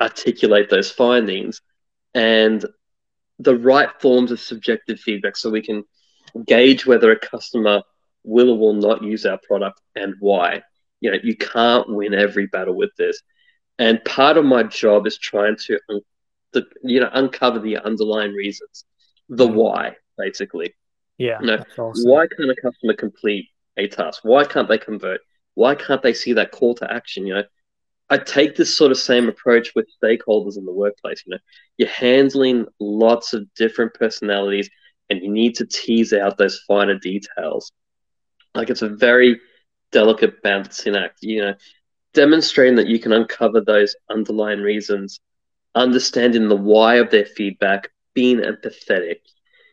[0.00, 1.60] articulate those findings,
[2.14, 2.64] and
[3.38, 5.84] the right forms of subjective feedback, so we can
[6.46, 7.82] gauge whether a customer
[8.24, 10.62] will or will not use our product and why.
[11.00, 13.20] You know, you can't win every battle with this.
[13.78, 15.78] And part of my job is trying to,
[16.82, 18.84] you know, uncover the underlying reasons,
[19.28, 19.56] the mm-hmm.
[19.56, 20.74] why, basically.
[21.18, 21.40] Yeah.
[21.40, 22.10] You know, awesome.
[22.10, 24.20] why can't a customer complete a task?
[24.22, 25.20] Why can't they convert?
[25.54, 27.26] Why can't they see that call to action?
[27.26, 27.44] You know,
[28.10, 31.22] I take this sort of same approach with stakeholders in the workplace.
[31.26, 31.38] You know,
[31.78, 34.68] you're handling lots of different personalities,
[35.10, 37.72] and you need to tease out those finer details.
[38.54, 39.40] Like it's a very
[39.90, 41.18] delicate balancing act.
[41.22, 41.54] You know,
[42.14, 45.20] demonstrating that you can uncover those underlying reasons,
[45.74, 49.18] understanding the why of their feedback, being empathetic.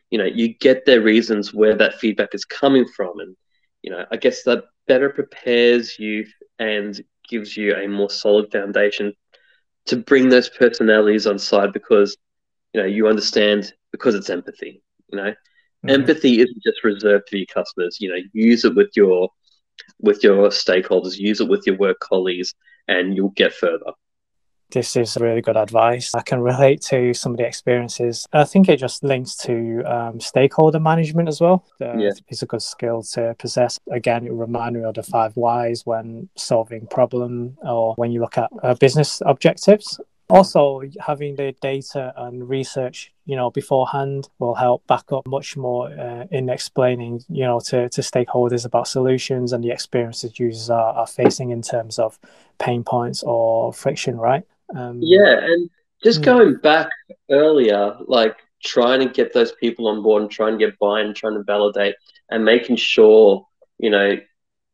[0.10, 3.36] You know, you get their reasons where that feedback is coming from, and
[3.82, 6.26] you know, I guess that better prepares you
[6.60, 9.14] and gives you a more solid foundation
[9.86, 12.18] to bring those personalities on side because
[12.74, 14.84] you know you understand because it's empathy.
[15.12, 15.90] You know, mm-hmm.
[15.90, 17.98] empathy isn't just reserved for your customers.
[18.02, 19.30] You know, use it with your
[20.02, 22.54] with your stakeholders, use it with your work colleagues,
[22.88, 23.92] and you'll get further.
[24.72, 26.16] This is really good advice.
[26.16, 28.26] I can relate to some of the experiences.
[28.32, 31.66] I think it just links to um, stakeholder management as well.
[31.82, 32.12] Uh, yeah.
[32.30, 33.80] It's a good skill to possess.
[33.92, 38.38] Again, it reminds me of the five whys when solving problem or when you look
[38.38, 40.00] at uh, business objectives
[40.32, 45.88] also having the data and research you know beforehand will help back up much more
[46.00, 50.94] uh, in explaining you know to, to stakeholders about solutions and the experiences users are,
[50.94, 52.18] are facing in terms of
[52.60, 54.44] pain points or friction right
[54.76, 55.70] um, yeah and
[56.04, 56.26] just hmm.
[56.26, 56.90] going back
[57.30, 61.34] earlier like trying to get those people on board and trying to get buy-in trying
[61.34, 61.96] to validate
[62.30, 63.46] and making sure
[63.80, 64.18] you know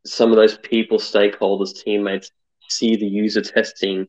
[0.06, 2.32] some of those people stakeholders teammates
[2.70, 4.08] see the user testing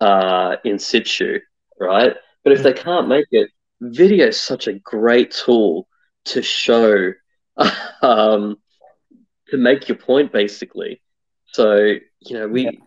[0.00, 1.40] uh, in situ,
[1.78, 2.14] right?
[2.44, 2.78] But if they mm.
[2.78, 5.88] can't make it, video is such a great tool
[6.26, 7.12] to show,
[8.02, 8.56] um,
[9.48, 11.00] to make your point, basically.
[11.52, 11.76] So,
[12.20, 12.80] you know, we,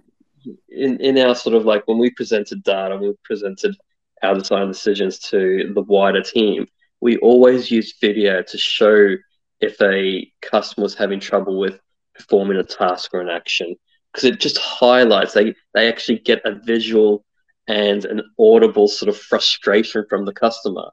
[0.70, 3.76] in, in our sort of like when we presented data, we presented
[4.22, 6.66] our design decisions to the wider team,
[7.01, 9.16] we always use video to show
[9.59, 11.80] if a customer was having trouble with
[12.16, 13.76] performing a task or an action
[14.14, 17.26] because it just highlights they they actually get a visual
[17.68, 20.91] and an audible sort of frustration from the customer.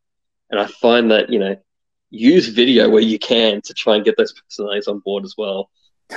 [0.50, 1.56] And i find that you know
[2.10, 5.70] use video where you can to try and get those personalities on board as well.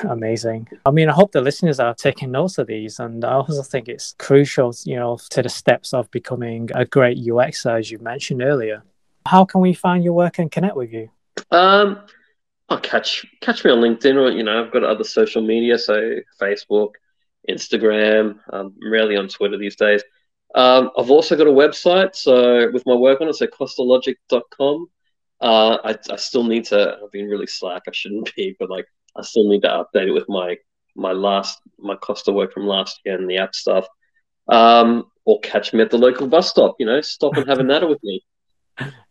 [0.03, 0.67] Amazing.
[0.85, 3.87] I mean i hope the listeners are taking notes of these and i also think
[3.87, 8.41] it's crucial you know to the steps of becoming a great UXer, as you mentioned
[8.41, 8.83] earlier.
[9.27, 11.09] How can we find your work and connect with you?
[11.51, 11.99] Um
[12.70, 16.16] I'll catch catch me on LinkedIn or you know I've got other social media, so
[16.41, 16.91] Facebook,
[17.49, 18.39] Instagram.
[18.49, 20.03] I'm rarely on Twitter these days.
[20.55, 24.88] Um, I've also got a website, so with my work on it, so costalogic.com.
[25.41, 26.97] Uh, I, I still need to.
[27.03, 27.84] I've been really slack.
[27.88, 28.86] I shouldn't be, but like
[29.18, 30.57] I still need to update it with my
[30.95, 33.88] my last my Costa work from last year and the app stuff.
[34.47, 36.76] Um, or catch me at the local bus stop.
[36.80, 38.24] You know, stop and have a natter with me.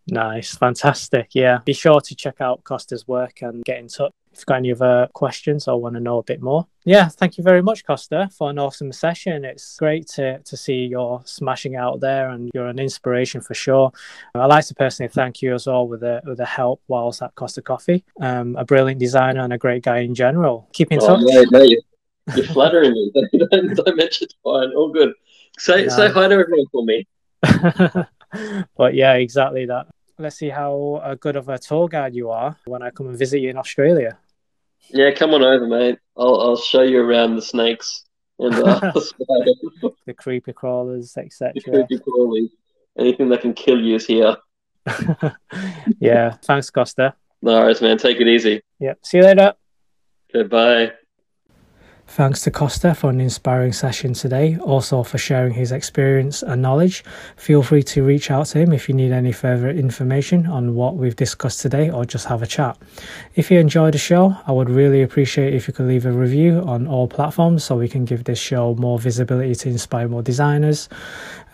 [0.09, 1.31] Nice, fantastic.
[1.35, 4.57] Yeah, be sure to check out Kosta's work and get in touch if you've got
[4.57, 6.67] any other questions or want to know a bit more.
[6.85, 9.45] Yeah, thank you very much, Kosta, for an awesome session.
[9.45, 13.93] It's great to, to see you're smashing out there and you're an inspiration for sure.
[14.35, 17.35] I'd like to personally thank you as well with the, with the help whilst at
[17.35, 18.05] Costa Coffee.
[18.21, 20.69] Um, a brilliant designer and a great guy in general.
[20.73, 21.21] Keep in oh, touch.
[21.23, 21.83] No, no, you're,
[22.35, 23.13] you're flattering me.
[23.15, 24.35] don't, don't mention it.
[24.43, 24.73] Fine.
[24.75, 25.13] All good.
[25.59, 27.07] Say, say hi to everyone for me.
[28.77, 29.87] but yeah, exactly that.
[30.19, 33.19] Let's see how uh, good of a tour guide you are when I come and
[33.19, 34.19] visit you in Australia.
[34.89, 35.99] Yeah, come on over, mate.
[36.17, 38.05] I'll I'll show you around the snakes
[38.39, 38.93] and uh,
[40.07, 41.55] the creepy crawlers, etc.
[41.63, 42.51] creepy crawlers.
[42.99, 44.37] Anything that can kill you is here.
[45.99, 46.33] yeah.
[46.43, 47.15] Thanks, Kosta.
[47.41, 47.97] No worries, man.
[47.99, 48.63] Take it easy.
[48.79, 48.95] Yeah.
[49.03, 49.55] See you later.
[50.33, 50.93] Goodbye.
[52.15, 57.03] Thanks to Kosta for an inspiring session today, also for sharing his experience and knowledge.
[57.37, 60.97] Feel free to reach out to him if you need any further information on what
[60.97, 62.77] we've discussed today or just have a chat.
[63.35, 66.59] If you enjoyed the show, I would really appreciate if you could leave a review
[66.67, 70.91] on all platforms so we can give this show more visibility to inspire more designers.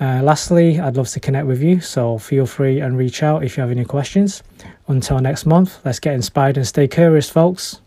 [0.01, 3.57] Uh, lastly, I'd love to connect with you, so feel free and reach out if
[3.57, 4.43] you have any questions.
[4.89, 7.81] Until next month, let's get inspired and stay curious, folks.